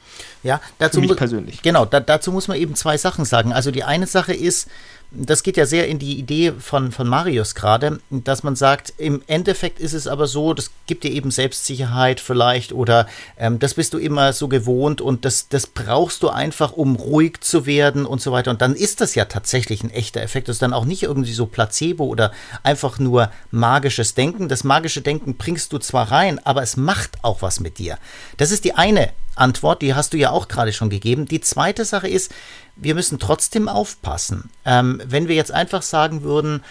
Ja, 0.44 0.60
dazu 0.80 1.02
Für 1.02 1.08
mich 1.08 1.16
persönlich. 1.16 1.62
Genau, 1.62 1.86
da, 1.86 2.00
dazu 2.00 2.32
muss 2.32 2.48
man 2.48 2.58
eben 2.58 2.76
zwei 2.76 2.98
Sachen 2.98 3.26
sagen. 3.26 3.54
Also 3.54 3.72
die 3.72 3.84
eine 3.84 4.08
Sache 4.08 4.34
ist, 4.34 4.68
das 5.14 5.44
geht 5.44 5.58
ja 5.58 5.66
sehr 5.66 5.90
in 5.90 6.00
die 6.00 6.18
Idee 6.18 6.54
von, 6.58 6.94
von 6.94 7.06
Marius 7.06 7.54
gerade, 7.54 8.00
dass 8.10 8.44
man 8.44 8.56
sagt, 8.56 8.94
im 8.98 9.22
Endeffekt 9.28 9.80
ist 9.80 9.94
es 9.94 10.08
aber 10.08 10.26
so, 10.26 10.54
das 10.54 10.72
gibt 10.88 11.04
dir 11.04 11.12
eben 11.12 11.32
Selbstsicherheit 11.32 12.22
vielleicht 12.22 12.72
oder 12.72 13.08
ähm, 13.38 13.60
das 13.60 13.74
bist 13.74 13.94
du 13.94 13.98
immer 13.98 14.32
so 14.32 14.48
gewohnt 14.48 15.02
und 15.02 15.26
das, 15.26 15.50
das 15.50 15.68
brauchst 15.68 16.24
du 16.24 16.30
einfach, 16.30 16.72
um 16.72 16.96
ruhig 16.96 17.42
zu 17.42 17.66
werden 17.66 18.06
und 18.06 18.22
so 18.22 18.32
weiter. 18.32 18.52
Und 18.52 18.62
dann 18.62 18.74
ist 18.74 19.02
das 19.02 19.14
ja 19.14 19.26
tatsächlich 19.26 19.84
ein 19.84 19.90
echter 19.90 20.22
Effekt. 20.22 20.48
Das 20.48 20.56
ist 20.56 20.62
dann 20.62 20.74
auch 20.74 20.86
nicht 20.86 21.04
irgendwie 21.04 21.34
so 21.34 21.46
Placebo 21.46 22.06
oder 22.06 22.32
einfach 22.64 22.98
nur 22.98 23.32
magisches 23.52 24.14
Denken. 24.14 24.48
Das 24.48 24.64
magische 24.64 25.02
Denken 25.02 25.36
bringst 25.36 25.74
du 25.74 25.78
zwar 25.78 26.10
rein, 26.10 26.40
aber 26.46 26.64
es 26.64 26.78
macht 26.78 27.18
auch 27.22 27.42
was 27.42 27.60
mit 27.60 27.80
dir. 27.80 27.98
Das 28.38 28.52
ist 28.52 28.64
die 28.64 28.76
eine 28.76 29.10
Antwort, 29.36 29.82
die 29.82 29.94
hast 29.94 30.14
du 30.14 30.18
ja 30.18 30.32
auch 30.32 30.48
gerade 30.48 30.74
schon 30.74 30.90
gegeben. 30.90 31.26
Die 31.26 31.42
zweite 31.42 31.86
Sache 31.86 32.08
ist, 32.08 32.32
wir 32.76 32.96
müssen 32.96 33.20
trotzdem 33.20 33.68
aufpassen. 33.68 34.50
Ähm, 34.66 35.02
wenn 35.06 35.28
wir 35.28 35.36
jetzt 35.36 35.52
einfach 35.52 35.82
sagen 35.82 36.24
würden, 36.24 36.64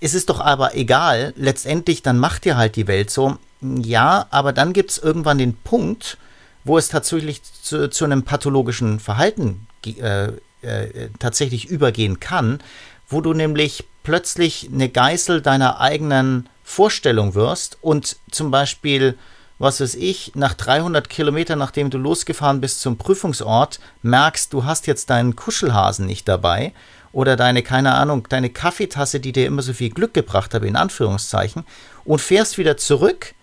es 0.00 0.14
ist 0.14 0.28
doch 0.28 0.40
aber 0.40 0.74
egal, 0.74 1.32
letztendlich, 1.36 2.02
dann 2.02 2.18
macht 2.18 2.46
ihr 2.46 2.56
halt 2.56 2.76
die 2.76 2.86
Welt 2.86 3.10
so. 3.10 3.38
Ja, 3.60 4.26
aber 4.30 4.52
dann 4.52 4.72
gibt 4.72 4.90
es 4.90 4.98
irgendwann 4.98 5.38
den 5.38 5.54
Punkt, 5.54 6.18
wo 6.64 6.76
es 6.76 6.88
tatsächlich 6.88 7.42
zu, 7.42 7.88
zu 7.88 8.04
einem 8.04 8.22
pathologischen 8.22 9.00
Verhalten 9.00 9.66
äh, 9.86 10.32
äh, 10.62 11.08
tatsächlich 11.18 11.66
übergehen 11.66 12.20
kann, 12.20 12.60
wo 13.08 13.20
du 13.20 13.32
nämlich 13.32 13.84
plötzlich 14.02 14.68
eine 14.72 14.88
Geißel 14.88 15.40
deiner 15.40 15.80
eigenen 15.80 16.48
Vorstellung 16.64 17.34
wirst 17.34 17.78
und 17.80 18.16
zum 18.30 18.50
Beispiel 18.50 19.16
was 19.58 19.80
weiß 19.80 19.94
ich, 19.94 20.32
nach 20.34 20.54
300 20.54 21.08
Kilometern, 21.08 21.58
nachdem 21.58 21.90
du 21.90 21.98
losgefahren 21.98 22.60
bist 22.60 22.80
zum 22.80 22.98
Prüfungsort, 22.98 23.80
merkst, 24.02 24.52
du 24.52 24.64
hast 24.64 24.86
jetzt 24.86 25.10
deinen 25.10 25.36
Kuschelhasen 25.36 26.06
nicht 26.06 26.28
dabei 26.28 26.72
oder 27.12 27.36
deine, 27.36 27.62
keine 27.62 27.94
Ahnung, 27.94 28.26
deine 28.28 28.50
Kaffeetasse, 28.50 29.20
die 29.20 29.32
dir 29.32 29.46
immer 29.46 29.62
so 29.62 29.72
viel 29.72 29.90
Glück 29.90 30.12
gebracht 30.12 30.52
hat, 30.52 30.62
in 30.62 30.76
Anführungszeichen, 30.76 31.64
und 32.04 32.20
fährst 32.20 32.58
wieder 32.58 32.76
zurück 32.76 33.34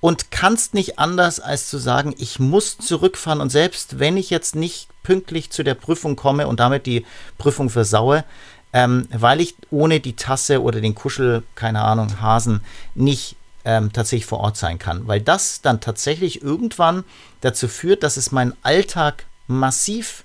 und 0.00 0.30
kannst 0.30 0.74
nicht 0.74 0.98
anders 0.98 1.40
als 1.40 1.68
zu 1.68 1.78
sagen, 1.78 2.14
ich 2.18 2.38
muss 2.38 2.78
zurückfahren. 2.78 3.40
Und 3.40 3.50
selbst 3.50 3.98
wenn 3.98 4.16
ich 4.16 4.30
jetzt 4.30 4.54
nicht 4.54 4.88
pünktlich 5.02 5.50
zu 5.50 5.62
der 5.62 5.74
Prüfung 5.74 6.16
komme 6.16 6.46
und 6.46 6.60
damit 6.60 6.86
die 6.86 7.04
Prüfung 7.38 7.70
versaue, 7.70 8.24
ähm, 8.72 9.06
weil 9.10 9.40
ich 9.40 9.54
ohne 9.70 10.00
die 10.00 10.16
Tasse 10.16 10.62
oder 10.62 10.80
den 10.80 10.94
Kuschel, 10.94 11.42
keine 11.54 11.82
Ahnung, 11.82 12.20
Hasen 12.20 12.62
nicht 12.94 13.36
ähm, 13.64 13.92
tatsächlich 13.92 14.26
vor 14.26 14.40
Ort 14.40 14.56
sein 14.56 14.78
kann. 14.78 15.06
Weil 15.06 15.20
das 15.20 15.60
dann 15.60 15.80
tatsächlich 15.80 16.42
irgendwann 16.42 17.04
dazu 17.40 17.68
führt, 17.68 18.02
dass 18.02 18.16
es 18.16 18.32
meinen 18.32 18.54
Alltag 18.62 19.26
massiv 19.46 20.24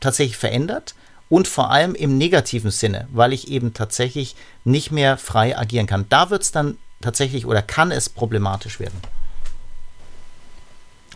tatsächlich 0.00 0.36
verändert 0.36 0.94
und 1.28 1.48
vor 1.48 1.70
allem 1.70 1.94
im 1.94 2.16
negativen 2.16 2.70
Sinne, 2.70 3.08
weil 3.12 3.32
ich 3.32 3.48
eben 3.48 3.74
tatsächlich 3.74 4.36
nicht 4.64 4.90
mehr 4.90 5.18
frei 5.18 5.56
agieren 5.56 5.86
kann. 5.86 6.06
Da 6.08 6.30
wird 6.30 6.42
es 6.42 6.52
dann 6.52 6.78
tatsächlich 7.00 7.46
oder 7.46 7.62
kann 7.62 7.90
es 7.90 8.08
problematisch 8.08 8.80
werden. 8.80 9.00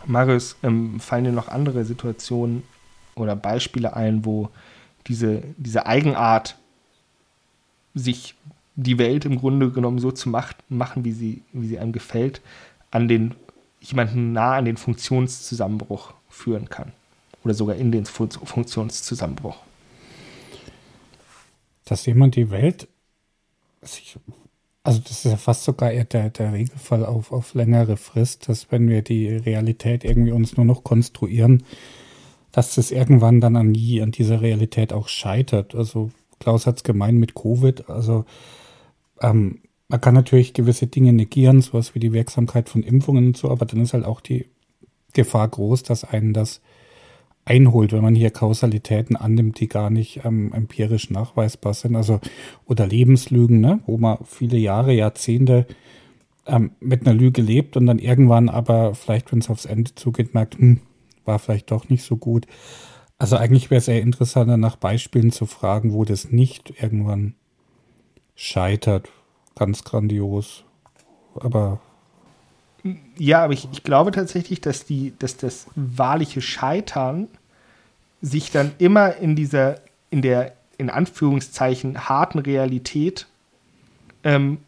Marius, 0.05 0.55
ähm, 0.63 0.99
fallen 0.99 1.23
dir 1.23 1.31
noch 1.31 1.47
andere 1.47 1.85
Situationen 1.85 2.63
oder 3.15 3.35
Beispiele 3.35 3.95
ein, 3.95 4.25
wo 4.25 4.49
diese, 5.07 5.43
diese 5.57 5.85
Eigenart, 5.85 6.57
sich 7.95 8.35
die 8.75 8.97
Welt 8.97 9.25
im 9.25 9.37
Grunde 9.37 9.71
genommen 9.71 9.99
so 9.99 10.11
zu 10.11 10.29
macht, 10.29 10.57
machen, 10.69 11.05
wie 11.05 11.11
sie, 11.11 11.41
wie 11.51 11.67
sie 11.67 11.79
einem 11.79 11.91
gefällt, 11.91 12.41
an 12.91 13.07
den 13.07 13.35
jemanden 13.79 14.33
nah 14.33 14.57
an 14.57 14.65
den 14.65 14.77
Funktionszusammenbruch 14.77 16.13
führen 16.29 16.69
kann. 16.69 16.93
Oder 17.43 17.53
sogar 17.53 17.75
in 17.75 17.91
den 17.91 18.05
Funktionszusammenbruch. 18.05 19.57
Dass 21.83 22.05
jemand 22.05 22.35
die 22.35 22.49
Welt 22.49 22.87
also 24.83 24.99
das 24.99 25.11
ist 25.11 25.25
ja 25.25 25.37
fast 25.37 25.63
sogar 25.63 25.91
eher 25.91 26.03
der, 26.03 26.29
der 26.29 26.53
Regelfall 26.53 27.05
auf, 27.05 27.31
auf 27.31 27.53
längere 27.53 27.95
Frist, 27.97 28.49
dass 28.49 28.71
wenn 28.71 28.89
wir 28.89 29.01
die 29.01 29.29
Realität 29.29 30.03
irgendwie 30.03 30.33
uns 30.33 30.57
nur 30.57 30.65
noch 30.65 30.83
konstruieren, 30.83 31.63
dass 32.51 32.75
das 32.75 32.91
irgendwann 32.91 33.39
dann 33.39 33.55
an, 33.55 33.67
an 33.67 34.11
dieser 34.11 34.41
Realität 34.41 34.93
auch 34.93 35.07
scheitert. 35.07 35.73
Also 35.73 36.11
Klaus 36.39 36.67
hat 36.67 36.77
es 36.77 36.83
gemeint 36.83 37.17
mit 37.17 37.33
Covid. 37.33 37.89
Also 37.89 38.25
ähm, 39.23 39.61
man 39.87 40.01
kann 40.01 40.13
natürlich 40.13 40.53
gewisse 40.53 40.87
Dinge 40.87 41.13
negieren, 41.13 41.61
sowas 41.61 41.95
wie 41.95 41.99
die 41.99 42.13
Wirksamkeit 42.13 42.69
von 42.69 42.83
Impfungen 42.83 43.27
und 43.27 43.37
so, 43.37 43.49
aber 43.49 43.65
dann 43.65 43.81
ist 43.81 43.93
halt 43.93 44.05
auch 44.05 44.21
die 44.21 44.47
Gefahr 45.13 45.47
groß, 45.47 45.83
dass 45.83 46.03
einen 46.03 46.33
das 46.33 46.61
einholt, 47.45 47.91
wenn 47.91 48.01
man 48.01 48.15
hier 48.15 48.31
Kausalitäten 48.31 49.15
annimmt, 49.15 49.59
die 49.59 49.67
gar 49.67 49.89
nicht 49.89 50.21
ähm, 50.23 50.53
empirisch 50.53 51.09
nachweisbar 51.09 51.73
sind. 51.73 51.95
Also 51.95 52.19
oder 52.65 52.87
Lebenslügen, 52.87 53.59
ne? 53.59 53.81
wo 53.85 53.97
man 53.97 54.19
viele 54.25 54.57
Jahre, 54.57 54.93
Jahrzehnte 54.93 55.67
ähm, 56.45 56.71
mit 56.79 57.05
einer 57.05 57.15
Lüge 57.15 57.41
lebt 57.41 57.77
und 57.77 57.85
dann 57.85 57.99
irgendwann 57.99 58.49
aber 58.49 58.95
vielleicht, 58.95 59.31
wenn 59.31 59.39
es 59.39 59.49
aufs 59.49 59.65
Ende 59.65 59.93
zugeht, 59.95 60.33
merkt, 60.33 60.57
hm, 60.57 60.79
war 61.25 61.39
vielleicht 61.39 61.71
doch 61.71 61.89
nicht 61.89 62.03
so 62.03 62.17
gut. 62.17 62.47
Also 63.17 63.37
eigentlich 63.37 63.69
wäre 63.69 63.79
es 63.79 63.87
eher 63.87 64.01
interessanter, 64.01 64.57
nach 64.57 64.75
Beispielen 64.75 65.31
zu 65.31 65.45
fragen, 65.45 65.93
wo 65.93 66.03
das 66.03 66.31
nicht 66.31 66.73
irgendwann 66.81 67.35
scheitert. 68.35 69.09
Ganz 69.55 69.83
grandios. 69.83 70.63
Aber 71.35 71.79
ja, 73.17 73.43
aber 73.43 73.53
ich, 73.53 73.67
ich 73.71 73.83
glaube 73.83 74.11
tatsächlich, 74.11 74.59
dass, 74.59 74.85
die, 74.85 75.13
dass 75.17 75.37
das 75.37 75.67
wahrliche 75.75 76.41
Scheitern 76.41 77.27
sich 78.21 78.51
dann 78.51 78.73
immer 78.77 79.15
in 79.17 79.35
dieser, 79.35 79.79
in 80.09 80.21
der, 80.21 80.53
in 80.77 80.89
Anführungszeichen, 80.89 82.09
harten 82.09 82.39
Realität 82.39 83.27
ähm, 84.23 84.59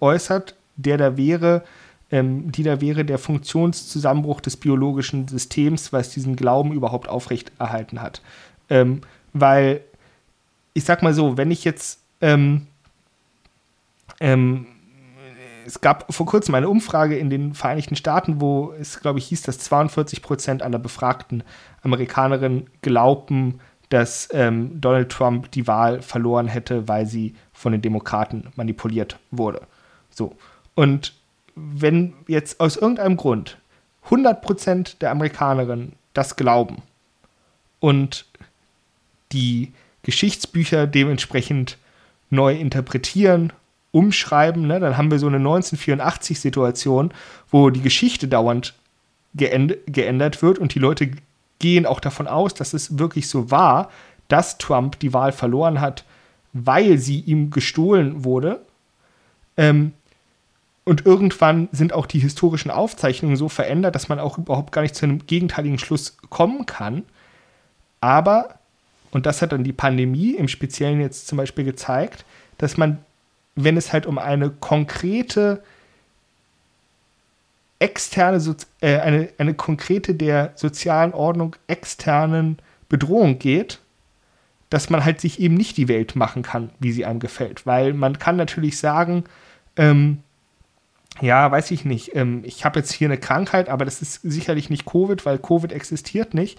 äußert, 0.00 0.54
der 0.76 0.96
da 0.96 1.16
wäre, 1.16 1.64
ähm, 2.10 2.52
die 2.52 2.62
da 2.62 2.80
wäre 2.80 3.04
der 3.04 3.18
Funktionszusammenbruch 3.18 4.40
des 4.40 4.56
biologischen 4.56 5.26
Systems, 5.26 5.92
was 5.92 6.10
diesen 6.10 6.36
Glauben 6.36 6.72
überhaupt 6.72 7.08
aufrechterhalten 7.08 8.00
hat. 8.00 8.22
Ähm, 8.70 9.00
weil, 9.32 9.80
ich 10.72 10.84
sag 10.84 11.02
mal 11.02 11.14
so, 11.14 11.36
wenn 11.36 11.50
ich 11.50 11.64
jetzt 11.64 12.00
ähm, 12.20 12.68
ähm, 14.20 14.66
es 15.66 15.80
gab 15.80 16.12
vor 16.14 16.26
kurzem 16.26 16.54
eine 16.54 16.68
Umfrage 16.68 17.18
in 17.18 17.28
den 17.28 17.54
Vereinigten 17.54 17.96
Staaten, 17.96 18.40
wo 18.40 18.72
es, 18.78 19.00
glaube 19.00 19.18
ich, 19.18 19.26
hieß, 19.26 19.42
dass 19.42 19.58
42 19.58 20.22
Prozent 20.22 20.62
aller 20.62 20.78
befragten 20.78 21.42
Amerikanerinnen 21.82 22.70
glaubten, 22.82 23.60
dass 23.88 24.28
ähm, 24.32 24.80
Donald 24.80 25.10
Trump 25.10 25.50
die 25.52 25.66
Wahl 25.66 26.02
verloren 26.02 26.48
hätte, 26.48 26.88
weil 26.88 27.06
sie 27.06 27.34
von 27.52 27.72
den 27.72 27.82
Demokraten 27.82 28.48
manipuliert 28.56 29.18
wurde. 29.30 29.62
So. 30.10 30.36
Und 30.74 31.14
wenn 31.54 32.14
jetzt 32.26 32.60
aus 32.60 32.76
irgendeinem 32.76 33.16
Grund 33.16 33.58
100 34.04 34.42
Prozent 34.42 35.02
der 35.02 35.10
Amerikanerinnen 35.10 35.92
das 36.14 36.36
glauben 36.36 36.82
und 37.80 38.26
die 39.32 39.72
Geschichtsbücher 40.02 40.86
dementsprechend 40.86 41.78
neu 42.30 42.54
interpretieren 42.54 43.52
umschreiben, 43.96 44.66
ne, 44.66 44.78
dann 44.78 44.98
haben 44.98 45.10
wir 45.10 45.18
so 45.18 45.26
eine 45.26 45.38
1984-Situation, 45.38 47.14
wo 47.50 47.70
die 47.70 47.80
Geschichte 47.80 48.28
dauernd 48.28 48.74
geändert 49.32 50.42
wird 50.42 50.58
und 50.58 50.74
die 50.74 50.78
Leute 50.78 51.12
gehen 51.60 51.86
auch 51.86 52.00
davon 52.00 52.26
aus, 52.26 52.52
dass 52.52 52.74
es 52.74 52.98
wirklich 52.98 53.26
so 53.30 53.50
war, 53.50 53.90
dass 54.28 54.58
Trump 54.58 54.98
die 54.98 55.14
Wahl 55.14 55.32
verloren 55.32 55.80
hat, 55.80 56.04
weil 56.52 56.98
sie 56.98 57.20
ihm 57.20 57.50
gestohlen 57.50 58.22
wurde. 58.22 58.60
Ähm, 59.56 59.92
und 60.84 61.06
irgendwann 61.06 61.70
sind 61.72 61.94
auch 61.94 62.04
die 62.04 62.18
historischen 62.18 62.70
Aufzeichnungen 62.70 63.36
so 63.36 63.48
verändert, 63.48 63.94
dass 63.94 64.10
man 64.10 64.20
auch 64.20 64.36
überhaupt 64.36 64.72
gar 64.72 64.82
nicht 64.82 64.94
zu 64.94 65.06
einem 65.06 65.26
gegenteiligen 65.26 65.78
Schluss 65.78 66.18
kommen 66.28 66.66
kann. 66.66 67.04
Aber, 68.02 68.56
und 69.10 69.24
das 69.24 69.40
hat 69.40 69.52
dann 69.52 69.64
die 69.64 69.72
Pandemie 69.72 70.32
im 70.32 70.48
Speziellen 70.48 71.00
jetzt 71.00 71.28
zum 71.28 71.38
Beispiel 71.38 71.64
gezeigt, 71.64 72.26
dass 72.58 72.76
man 72.76 72.98
wenn 73.56 73.76
es 73.76 73.92
halt 73.92 74.06
um 74.06 74.18
eine 74.18 74.50
konkrete 74.50 75.62
externe, 77.78 78.56
äh, 78.80 78.98
eine, 78.98 79.28
eine 79.38 79.54
konkrete 79.54 80.14
der 80.14 80.52
sozialen 80.54 81.12
Ordnung 81.12 81.56
externen 81.66 82.58
Bedrohung 82.88 83.38
geht, 83.38 83.80
dass 84.70 84.90
man 84.90 85.04
halt 85.04 85.20
sich 85.20 85.40
eben 85.40 85.54
nicht 85.54 85.76
die 85.76 85.88
Welt 85.88 86.16
machen 86.16 86.42
kann, 86.42 86.70
wie 86.78 86.92
sie 86.92 87.04
einem 87.04 87.20
gefällt. 87.20 87.66
Weil 87.66 87.92
man 87.94 88.18
kann 88.18 88.36
natürlich 88.36 88.78
sagen, 88.78 89.24
ähm, 89.76 90.18
ja, 91.20 91.50
weiß 91.50 91.70
ich 91.70 91.84
nicht, 91.84 92.14
ähm, 92.14 92.42
ich 92.44 92.64
habe 92.64 92.80
jetzt 92.80 92.92
hier 92.92 93.08
eine 93.08 93.18
Krankheit, 93.18 93.68
aber 93.68 93.84
das 93.84 94.02
ist 94.02 94.20
sicherlich 94.22 94.68
nicht 94.68 94.84
Covid, 94.84 95.24
weil 95.24 95.38
Covid 95.38 95.72
existiert 95.72 96.34
nicht. 96.34 96.58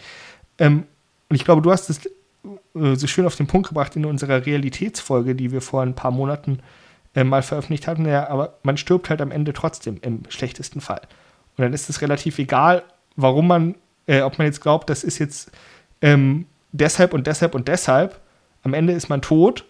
Ähm, 0.57 0.85
und 1.29 1.35
ich 1.35 1.45
glaube, 1.45 1.61
du 1.61 1.71
hast 1.71 1.89
es 1.89 2.05
äh, 2.05 2.95
so 2.95 3.05
schön 3.05 3.25
auf 3.25 3.35
den 3.35 3.47
Punkt 3.47 3.67
gebracht 3.67 3.95
in 3.95 4.05
unserer 4.05 4.45
Realitätsfolge, 4.45 5.35
die 5.35 5.51
wir 5.51 5.61
vor 5.61 5.83
ein 5.83 5.95
paar 5.95 6.11
Monaten 6.11 6.59
äh, 6.59 6.86
mal 7.23 7.41
veröffentlicht 7.41 7.87
hatten, 7.87 8.05
ja, 8.05 8.27
aber 8.29 8.57
man 8.63 8.77
stirbt 8.77 9.09
halt 9.09 9.21
am 9.21 9.31
Ende 9.31 9.53
trotzdem 9.53 9.97
im 10.01 10.23
schlechtesten 10.29 10.81
Fall. 10.81 11.01
Und 11.57 11.63
dann 11.63 11.73
ist 11.73 11.89
es 11.89 12.01
relativ 12.01 12.37
egal, 12.39 12.83
warum 13.15 13.47
man, 13.47 13.75
äh, 14.05 14.21
ob 14.21 14.37
man 14.37 14.45
jetzt 14.45 14.61
glaubt, 14.61 14.89
das 14.89 15.03
ist 15.03 15.17
jetzt 15.17 15.51
ähm, 16.01 16.45
deshalb 16.71 17.13
und 17.13 17.27
deshalb 17.27 17.55
und 17.55 17.67
deshalb. 17.67 18.19
Am 18.63 18.73
Ende 18.73 18.93
ist 18.93 19.09
man 19.09 19.21
tot 19.21 19.65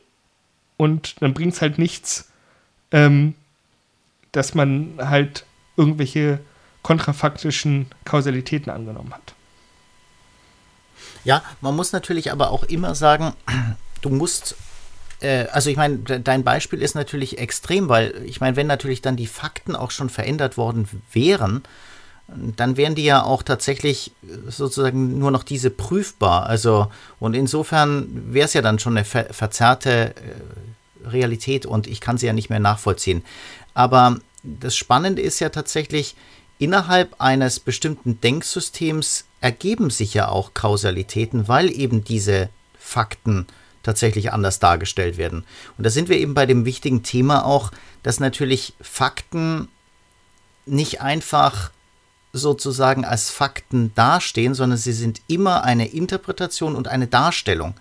und 0.75 1.21
dann 1.21 1.33
bringt 1.33 1.53
es 1.53 1.61
halt 1.61 1.77
nichts, 1.77 2.31
ähm, 2.91 3.35
dass 4.31 4.55
man 4.55 4.95
halt 4.99 5.45
irgendwelche 5.75 6.39
kontrafaktischen 6.81 7.87
Kausalitäten 8.05 8.71
angenommen 8.71 9.13
hat. 9.13 9.33
Ja, 11.23 11.43
man 11.61 11.75
muss 11.75 11.91
natürlich 11.91 12.31
aber 12.31 12.51
auch 12.51 12.63
immer 12.63 12.95
sagen, 12.95 13.33
du 14.01 14.09
musst 14.09 14.53
äh, 14.53 14.55
also 15.51 15.69
ich 15.69 15.77
meine, 15.77 15.97
dein 15.97 16.43
Beispiel 16.43 16.81
ist 16.81 16.95
natürlich 16.95 17.39
extrem, 17.39 17.89
weil 17.89 18.21
ich 18.25 18.39
meine, 18.39 18.55
wenn 18.55 18.67
natürlich 18.67 19.01
dann 19.01 19.15
die 19.15 19.27
Fakten 19.27 19.75
auch 19.75 19.91
schon 19.91 20.09
verändert 20.09 20.57
worden 20.57 20.87
wären, 21.11 21.63
dann 22.27 22.75
wären 22.75 22.95
die 22.95 23.05
ja 23.05 23.23
auch 23.23 23.41
tatsächlich 23.41 24.11
sozusagen 24.47 25.17
nur 25.17 25.31
noch 25.31 25.43
diese 25.43 25.69
prüfbar. 25.69 26.45
Also, 26.45 26.91
und 27.19 27.35
insofern 27.35 28.33
wäre 28.33 28.45
es 28.45 28.53
ja 28.53 28.61
dann 28.61 28.79
schon 28.79 28.97
eine 28.97 29.05
ver 29.05 29.33
verzerrte 29.33 30.13
äh, 30.15 31.07
Realität 31.07 31.65
und 31.65 31.87
ich 31.87 32.01
kann 32.01 32.17
sie 32.17 32.27
ja 32.27 32.33
nicht 32.33 32.49
mehr 32.49 32.59
nachvollziehen. 32.59 33.23
Aber 33.73 34.19
das 34.43 34.75
Spannende 34.75 35.21
ist 35.21 35.39
ja 35.39 35.49
tatsächlich, 35.49 36.15
innerhalb 36.59 37.21
eines 37.21 37.59
bestimmten 37.59 38.19
Denksystems 38.19 39.25
ergeben 39.39 39.89
sich 39.89 40.13
ja 40.13 40.27
auch 40.27 40.53
Kausalitäten, 40.53 41.47
weil 41.47 41.71
eben 41.71 42.03
diese 42.03 42.49
Fakten 42.77 43.47
äh, 43.47 43.66
tatsächlich 43.87 44.33
anders 44.33 44.59
dargestellt 44.59 45.17
werden. 45.17 45.45
Und 45.77 45.85
da 45.85 45.89
sind 45.89 46.09
wir 46.09 46.17
eben 46.17 46.33
bei 46.33 46.45
dem 46.45 46.65
wichtigen 46.65 47.03
Thema 47.03 47.45
auch, 47.45 47.71
dass 48.03 48.19
natürlich 48.19 48.73
Fakten 48.81 49.69
nicht 50.65 50.99
einfach 50.99 51.71
sozusagen 52.33 53.05
als 53.05 53.29
Fakten 53.29 53.93
dastehen, 53.95 54.53
sondern 54.53 54.77
sie 54.77 54.91
sind 54.91 55.21
immer 55.27 55.63
eine 55.63 55.87
Interpretation 55.87 56.75
und 56.75 56.89
eine 56.89 57.07
Darstellung. 57.07 57.75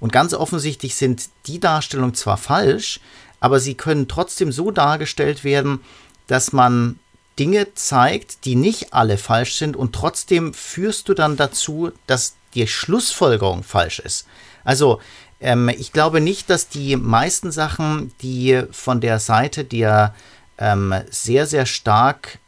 Und 0.00 0.12
ganz 0.12 0.34
offensichtlich 0.34 0.96
sind 0.96 1.30
die 1.46 1.60
Darstellungen 1.60 2.14
zwar 2.14 2.36
falsch, 2.36 3.00
aber 3.40 3.58
sie 3.58 3.74
können 3.74 4.06
trotzdem 4.06 4.52
so 4.52 4.70
dargestellt 4.70 5.44
werden, 5.44 5.80
dass 6.26 6.52
man 6.52 6.98
Dinge 7.38 7.72
zeigt, 7.72 8.44
die 8.44 8.54
nicht 8.54 8.92
alle 8.92 9.16
falsch 9.16 9.54
sind 9.54 9.76
und 9.76 9.94
trotzdem 9.94 10.52
führst 10.52 11.08
du 11.08 11.14
dann 11.14 11.38
dazu, 11.38 11.90
dass 12.06 12.34
die 12.52 12.66
Schlussfolgerung 12.66 13.62
falsch 13.62 13.98
ist. 14.00 14.26
Also 14.64 15.00
ähm, 15.40 15.68
ich 15.68 15.92
glaube 15.92 16.20
nicht, 16.20 16.50
dass 16.50 16.68
die 16.68 16.96
meisten 16.96 17.50
Sachen, 17.50 18.12
die 18.22 18.62
von 18.70 19.00
der 19.00 19.18
Seite 19.18 19.64
der 19.64 20.14
ähm, 20.58 20.94
sehr, 21.10 21.46
sehr 21.46 21.66
stark 21.66 22.38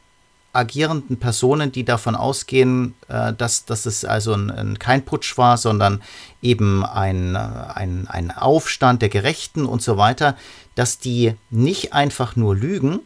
agierenden 0.52 1.18
Personen, 1.18 1.70
die 1.70 1.84
davon 1.84 2.16
ausgehen, 2.16 2.94
äh, 3.08 3.32
dass, 3.32 3.64
dass 3.64 3.86
es 3.86 4.04
also 4.04 4.34
ein, 4.34 4.50
ein, 4.50 4.78
kein 4.78 5.04
Putsch 5.04 5.38
war, 5.38 5.56
sondern 5.56 6.02
eben 6.42 6.84
ein, 6.84 7.36
ein, 7.36 8.08
ein 8.08 8.30
Aufstand 8.32 9.02
der 9.02 9.10
Gerechten 9.10 9.64
und 9.64 9.82
so 9.82 9.96
weiter, 9.96 10.36
dass 10.74 10.98
die 10.98 11.34
nicht 11.50 11.92
einfach 11.92 12.34
nur 12.34 12.56
lügen, 12.56 13.00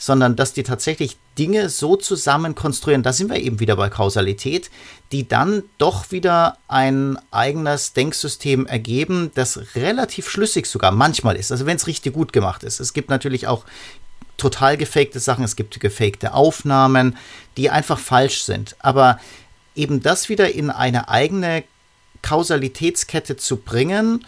sondern 0.00 0.34
dass 0.34 0.54
die 0.54 0.62
tatsächlich 0.62 1.18
Dinge 1.38 1.68
so 1.68 1.94
zusammen 1.94 2.54
konstruieren, 2.54 3.02
da 3.02 3.12
sind 3.12 3.30
wir 3.30 3.36
eben 3.36 3.60
wieder 3.60 3.76
bei 3.76 3.90
Kausalität, 3.90 4.70
die 5.12 5.28
dann 5.28 5.62
doch 5.76 6.10
wieder 6.10 6.56
ein 6.68 7.18
eigenes 7.30 7.92
Denksystem 7.92 8.66
ergeben, 8.66 9.30
das 9.34 9.60
relativ 9.76 10.28
schlüssig 10.28 10.66
sogar 10.66 10.90
manchmal 10.90 11.36
ist, 11.36 11.52
also 11.52 11.66
wenn 11.66 11.76
es 11.76 11.86
richtig 11.86 12.14
gut 12.14 12.32
gemacht 12.32 12.64
ist. 12.64 12.80
Es 12.80 12.94
gibt 12.94 13.10
natürlich 13.10 13.46
auch 13.46 13.64
total 14.38 14.78
gefakte 14.78 15.20
Sachen, 15.20 15.44
es 15.44 15.54
gibt 15.54 15.78
gefakte 15.78 16.32
Aufnahmen, 16.32 17.18
die 17.58 17.68
einfach 17.68 17.98
falsch 17.98 18.42
sind, 18.42 18.76
aber 18.78 19.20
eben 19.76 20.02
das 20.02 20.30
wieder 20.30 20.54
in 20.54 20.70
eine 20.70 21.10
eigene 21.10 21.62
Kausalitätskette 22.22 23.36
zu 23.36 23.58
bringen, 23.58 24.24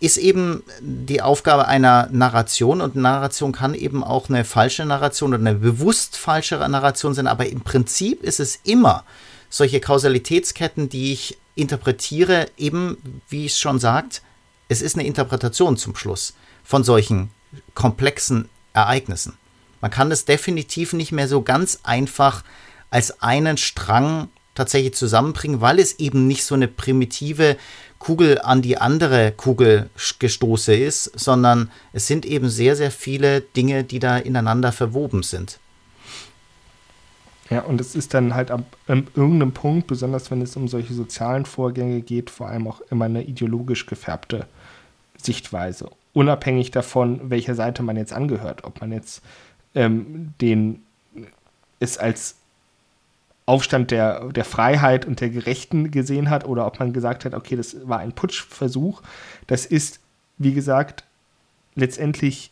ist 0.00 0.16
eben 0.16 0.62
die 0.80 1.22
Aufgabe 1.22 1.66
einer 1.66 2.08
Narration 2.12 2.80
und 2.80 2.94
Narration 2.94 3.52
kann 3.52 3.74
eben 3.74 4.04
auch 4.04 4.28
eine 4.28 4.44
falsche 4.44 4.84
Narration 4.84 5.34
oder 5.34 5.40
eine 5.40 5.54
bewusst 5.54 6.16
falsche 6.16 6.56
Narration 6.56 7.14
sein, 7.14 7.26
aber 7.26 7.46
im 7.46 7.62
Prinzip 7.62 8.22
ist 8.22 8.38
es 8.38 8.60
immer 8.64 9.04
solche 9.50 9.80
Kausalitätsketten, 9.80 10.88
die 10.88 11.12
ich 11.12 11.38
interpretiere, 11.54 12.48
eben 12.56 12.98
wie 13.28 13.46
es 13.46 13.58
schon 13.58 13.80
sagt, 13.80 14.22
es 14.68 14.82
ist 14.82 14.96
eine 14.96 15.06
Interpretation 15.06 15.76
zum 15.76 15.96
Schluss 15.96 16.34
von 16.62 16.84
solchen 16.84 17.30
komplexen 17.74 18.48
Ereignissen. 18.74 19.36
Man 19.80 19.90
kann 19.90 20.12
es 20.12 20.24
definitiv 20.24 20.92
nicht 20.92 21.12
mehr 21.12 21.28
so 21.28 21.42
ganz 21.42 21.80
einfach 21.82 22.44
als 22.90 23.22
einen 23.22 23.56
Strang 23.56 24.28
tatsächlich 24.54 24.94
zusammenbringen, 24.94 25.60
weil 25.60 25.78
es 25.78 25.98
eben 25.98 26.26
nicht 26.26 26.44
so 26.44 26.54
eine 26.54 26.68
primitive 26.68 27.56
Kugel 27.98 28.40
an 28.40 28.62
die 28.62 28.78
andere 28.78 29.32
Kugel 29.32 29.90
gestoßen 30.18 30.74
ist, 30.74 31.04
sondern 31.18 31.70
es 31.92 32.06
sind 32.06 32.24
eben 32.24 32.48
sehr, 32.48 32.76
sehr 32.76 32.90
viele 32.90 33.40
Dinge, 33.40 33.84
die 33.84 33.98
da 33.98 34.18
ineinander 34.18 34.72
verwoben 34.72 35.22
sind. 35.22 35.58
Ja, 37.50 37.62
und 37.62 37.80
es 37.80 37.94
ist 37.94 38.12
dann 38.14 38.34
halt 38.34 38.50
ab 38.50 38.64
irgendeinem 38.88 39.52
Punkt, 39.52 39.86
besonders 39.86 40.30
wenn 40.30 40.42
es 40.42 40.54
um 40.56 40.68
solche 40.68 40.92
sozialen 40.92 41.46
Vorgänge 41.46 42.02
geht, 42.02 42.28
vor 42.30 42.48
allem 42.48 42.68
auch 42.68 42.82
immer 42.90 43.06
eine 43.06 43.22
ideologisch 43.22 43.86
gefärbte 43.86 44.46
Sichtweise. 45.16 45.90
Unabhängig 46.12 46.70
davon, 46.70 47.30
welcher 47.30 47.54
Seite 47.54 47.82
man 47.82 47.96
jetzt 47.96 48.12
angehört, 48.12 48.64
ob 48.64 48.80
man 48.80 48.92
jetzt 48.92 49.22
ähm, 49.74 50.34
den 50.40 50.82
es 51.80 51.96
als 51.96 52.36
Aufstand 53.48 53.90
der, 53.90 54.30
der 54.30 54.44
Freiheit 54.44 55.06
und 55.06 55.22
der 55.22 55.30
Gerechten 55.30 55.90
gesehen 55.90 56.28
hat 56.28 56.44
oder 56.44 56.66
ob 56.66 56.78
man 56.78 56.92
gesagt 56.92 57.24
hat, 57.24 57.32
okay, 57.32 57.56
das 57.56 57.88
war 57.88 57.98
ein 57.98 58.12
Putschversuch. 58.12 59.00
Das 59.46 59.64
ist, 59.64 60.00
wie 60.36 60.52
gesagt, 60.52 61.04
letztendlich 61.74 62.50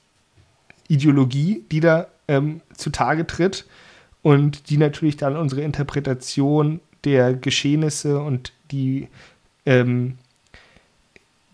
Ideologie, 0.89 1.65
die 1.71 1.81
da 1.81 2.07
ähm, 2.29 2.63
zutage 2.75 3.27
tritt 3.27 3.67
und 4.23 4.71
die 4.71 4.79
natürlich 4.79 5.19
dann 5.19 5.37
unsere 5.37 5.61
Interpretation 5.61 6.81
der 7.05 7.35
Geschehnisse 7.35 8.19
und 8.21 8.55
die, 8.71 9.09
ähm, 9.67 10.17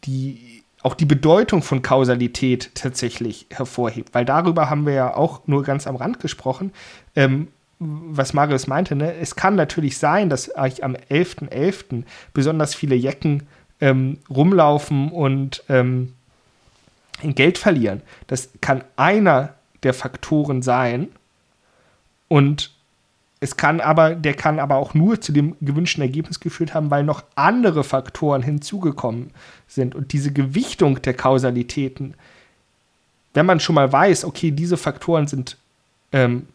die 0.05 0.63
auch 0.85 0.95
die 0.95 1.05
Bedeutung 1.05 1.63
von 1.63 1.83
Kausalität 1.83 2.71
tatsächlich 2.75 3.47
hervorhebt. 3.51 4.15
Weil 4.15 4.25
darüber 4.25 4.71
haben 4.71 4.87
wir 4.87 4.95
ja 4.95 5.15
auch 5.17 5.49
nur 5.49 5.65
ganz 5.65 5.89
am 5.89 5.97
Rand 5.97 6.21
gesprochen. 6.21 6.73
Ähm, 7.17 7.49
was 7.85 8.33
Marius 8.33 8.67
meinte, 8.67 8.95
ne, 8.95 9.15
es 9.15 9.35
kann 9.35 9.57
natürlich 9.57 9.99
sein, 9.99 10.29
dass 10.29 10.51
eigentlich 10.51 10.85
am 10.85 10.95
11.11. 10.95 11.49
.11. 11.51 12.05
besonders 12.33 12.75
viele 12.75 12.95
Jecken 12.95 13.45
ähm, 13.81 14.19
rumlaufen 14.31 15.11
und 15.11 15.65
ähm, 15.69 16.13
Geld 17.23 17.59
verlieren. 17.59 18.03
Das 18.27 18.51
kann 18.61 18.85
einer 18.97 19.55
der 19.83 19.95
Faktoren 19.95 20.63
sein. 20.63 21.09
Und 22.29 22.73
es 23.41 23.57
kann 23.57 23.81
aber, 23.81 24.15
der 24.15 24.35
kann 24.35 24.61
aber 24.61 24.77
auch 24.77 24.95
nur 24.95 25.21
zu 25.21 25.33
dem 25.33 25.57
gewünschten 25.61 26.03
Ergebnis 26.03 26.39
geführt 26.39 26.75
haben, 26.75 26.91
weil 26.91 27.03
noch 27.03 27.25
andere 27.35 27.83
Faktoren 27.83 28.43
hinzugekommen 28.43 29.31
sind. 29.67 29.97
Und 29.97 30.13
diese 30.13 30.33
Gewichtung 30.33 31.03
der 31.03 31.15
Kausalitäten, 31.15 32.15
wenn 33.35 33.47
man 33.47 33.59
schon 33.59 33.75
mal 33.75 33.93
weiß, 33.93 34.25
okay, 34.25 34.53
diese 34.53 34.77
Faktoren 34.77 35.27
sind 35.27 35.57
ähm, 36.13 36.47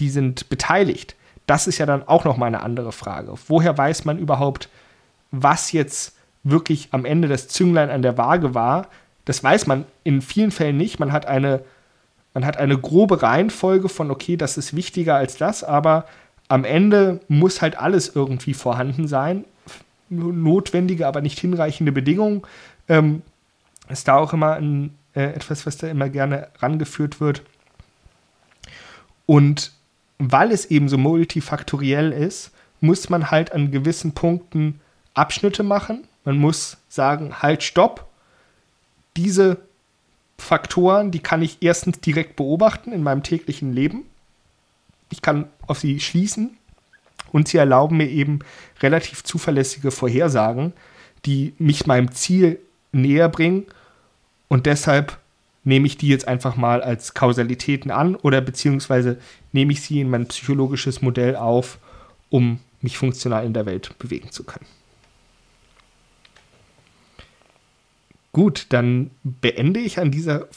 die 0.00 0.10
sind 0.10 0.48
beteiligt. 0.48 1.14
Das 1.46 1.66
ist 1.66 1.78
ja 1.78 1.86
dann 1.86 2.06
auch 2.06 2.24
noch 2.24 2.36
mal 2.36 2.46
eine 2.46 2.62
andere 2.62 2.92
Frage. 2.92 3.34
Woher 3.46 3.76
weiß 3.76 4.04
man 4.04 4.18
überhaupt, 4.18 4.68
was 5.30 5.72
jetzt 5.72 6.16
wirklich 6.42 6.88
am 6.92 7.04
Ende 7.04 7.28
das 7.28 7.48
Zünglein 7.48 7.90
an 7.90 8.02
der 8.02 8.18
Waage 8.18 8.54
war? 8.54 8.88
Das 9.24 9.44
weiß 9.44 9.66
man 9.66 9.84
in 10.02 10.22
vielen 10.22 10.50
Fällen 10.50 10.76
nicht. 10.76 10.98
Man 10.98 11.12
hat 11.12 11.26
eine, 11.26 11.62
man 12.34 12.46
hat 12.46 12.56
eine 12.56 12.78
grobe 12.78 13.22
Reihenfolge 13.22 13.88
von, 13.88 14.10
okay, 14.10 14.36
das 14.36 14.56
ist 14.56 14.74
wichtiger 14.74 15.16
als 15.16 15.36
das, 15.36 15.62
aber 15.62 16.06
am 16.48 16.64
Ende 16.64 17.20
muss 17.28 17.62
halt 17.62 17.78
alles 17.78 18.14
irgendwie 18.14 18.54
vorhanden 18.54 19.06
sein. 19.06 19.44
Notwendige, 20.08 21.06
aber 21.06 21.20
nicht 21.20 21.38
hinreichende 21.38 21.92
Bedingungen. 21.92 22.42
Ähm, 22.88 23.22
ist 23.88 24.08
da 24.08 24.16
auch 24.16 24.32
immer 24.32 24.54
ein, 24.54 24.96
äh, 25.14 25.22
etwas, 25.22 25.66
was 25.66 25.76
da 25.76 25.88
immer 25.88 26.08
gerne 26.08 26.48
rangeführt 26.58 27.20
wird. 27.20 27.42
Und 29.26 29.72
weil 30.20 30.52
es 30.52 30.66
eben 30.66 30.88
so 30.88 30.98
multifaktoriell 30.98 32.12
ist, 32.12 32.52
muss 32.80 33.08
man 33.08 33.30
halt 33.30 33.52
an 33.52 33.70
gewissen 33.70 34.12
Punkten 34.12 34.80
Abschnitte 35.14 35.62
machen. 35.62 36.06
Man 36.24 36.36
muss 36.36 36.76
sagen, 36.88 37.42
halt, 37.42 37.62
stopp. 37.62 38.06
Diese 39.16 39.58
Faktoren, 40.38 41.10
die 41.10 41.20
kann 41.20 41.42
ich 41.42 41.58
erstens 41.62 42.00
direkt 42.00 42.36
beobachten 42.36 42.92
in 42.92 43.02
meinem 43.02 43.22
täglichen 43.22 43.72
Leben. 43.72 44.04
Ich 45.10 45.22
kann 45.22 45.48
auf 45.66 45.80
sie 45.80 46.00
schließen 46.00 46.56
und 47.32 47.48
sie 47.48 47.56
erlauben 47.56 47.96
mir 47.96 48.08
eben 48.08 48.40
relativ 48.80 49.24
zuverlässige 49.24 49.90
Vorhersagen, 49.90 50.74
die 51.24 51.54
mich 51.58 51.86
meinem 51.86 52.12
Ziel 52.12 52.60
näher 52.92 53.28
bringen 53.28 53.66
und 54.48 54.66
deshalb 54.66 55.18
nehme 55.64 55.86
ich 55.86 55.96
die 55.96 56.08
jetzt 56.08 56.26
einfach 56.26 56.56
mal 56.56 56.82
als 56.82 57.14
Kausalitäten 57.14 57.90
an 57.90 58.16
oder 58.16 58.40
beziehungsweise 58.40 59.18
nehme 59.52 59.72
ich 59.72 59.82
sie 59.82 60.00
in 60.00 60.10
mein 60.10 60.26
psychologisches 60.26 61.02
Modell 61.02 61.36
auf, 61.36 61.78
um 62.30 62.60
mich 62.80 62.96
funktional 62.96 63.44
in 63.44 63.52
der 63.52 63.66
Welt 63.66 63.98
bewegen 63.98 64.30
zu 64.30 64.44
können. 64.44 64.66
Gut, 68.32 68.66
dann 68.70 69.10
beende 69.22 69.80
ich 69.80 69.98
an 69.98 70.10
dieser 70.10 70.48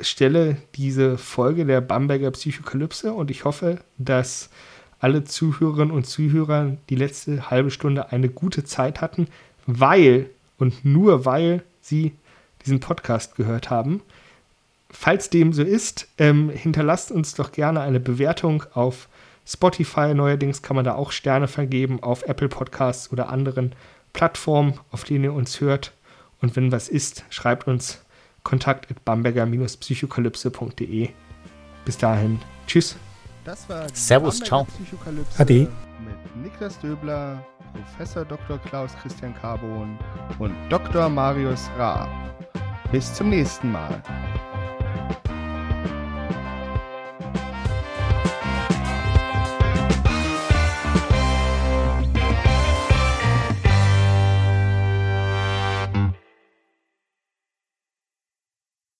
Stelle 0.00 0.56
diese 0.74 1.16
Folge 1.16 1.64
der 1.64 1.80
Bamberger 1.80 2.30
Psychokalypse 2.32 3.12
und 3.12 3.30
ich 3.30 3.44
hoffe, 3.44 3.78
dass 3.98 4.50
alle 4.98 5.24
Zuhörerinnen 5.24 5.94
und 5.94 6.06
Zuhörer 6.06 6.76
die 6.90 6.96
letzte 6.96 7.50
halbe 7.50 7.70
Stunde 7.70 8.12
eine 8.12 8.28
gute 8.28 8.64
Zeit 8.64 9.00
hatten, 9.00 9.28
weil 9.66 10.28
und 10.58 10.84
nur 10.84 11.24
weil 11.24 11.62
sie 11.80 12.12
diesen 12.64 12.80
Podcast 12.80 13.36
gehört 13.36 13.70
haben 13.70 14.02
falls 14.92 15.30
dem 15.30 15.52
so 15.52 15.62
ist, 15.62 16.08
ähm, 16.18 16.50
hinterlasst 16.50 17.10
uns 17.10 17.34
doch 17.34 17.52
gerne 17.52 17.80
eine 17.80 18.00
Bewertung 18.00 18.64
auf 18.74 19.08
Spotify. 19.46 20.14
Neuerdings 20.14 20.62
kann 20.62 20.76
man 20.76 20.84
da 20.84 20.94
auch 20.94 21.12
Sterne 21.12 21.48
vergeben 21.48 22.02
auf 22.02 22.22
Apple 22.24 22.48
Podcasts 22.48 23.12
oder 23.12 23.28
anderen 23.28 23.74
Plattformen, 24.12 24.74
auf 24.90 25.04
denen 25.04 25.24
ihr 25.24 25.32
uns 25.32 25.60
hört. 25.60 25.92
Und 26.40 26.56
wenn 26.56 26.72
was 26.72 26.88
ist, 26.88 27.24
schreibt 27.30 27.66
uns 27.66 28.04
kontakt 28.42 28.90
at 28.90 29.04
bamberger-psychokalypse.de. 29.04 31.10
Bis 31.84 31.98
dahin, 31.98 32.40
tschüss. 32.66 32.96
Das 33.44 33.68
war 33.68 33.86
Servus, 33.92 34.40
ciao. 34.40 34.66
Ade. 35.38 35.68
Mit 36.04 36.16
Niklas 36.42 36.80
Döbler, 36.80 37.44
Professor 37.72 38.24
Dr. 38.24 38.58
Klaus 38.58 38.90
Christian 39.02 39.34
Carbon 39.34 39.98
und 40.38 40.54
Dr. 40.68 41.08
Marius 41.08 41.70
Raab. 41.76 42.08
Bis 42.90 43.14
zum 43.14 43.30
nächsten 43.30 43.72
Mal. 43.72 44.02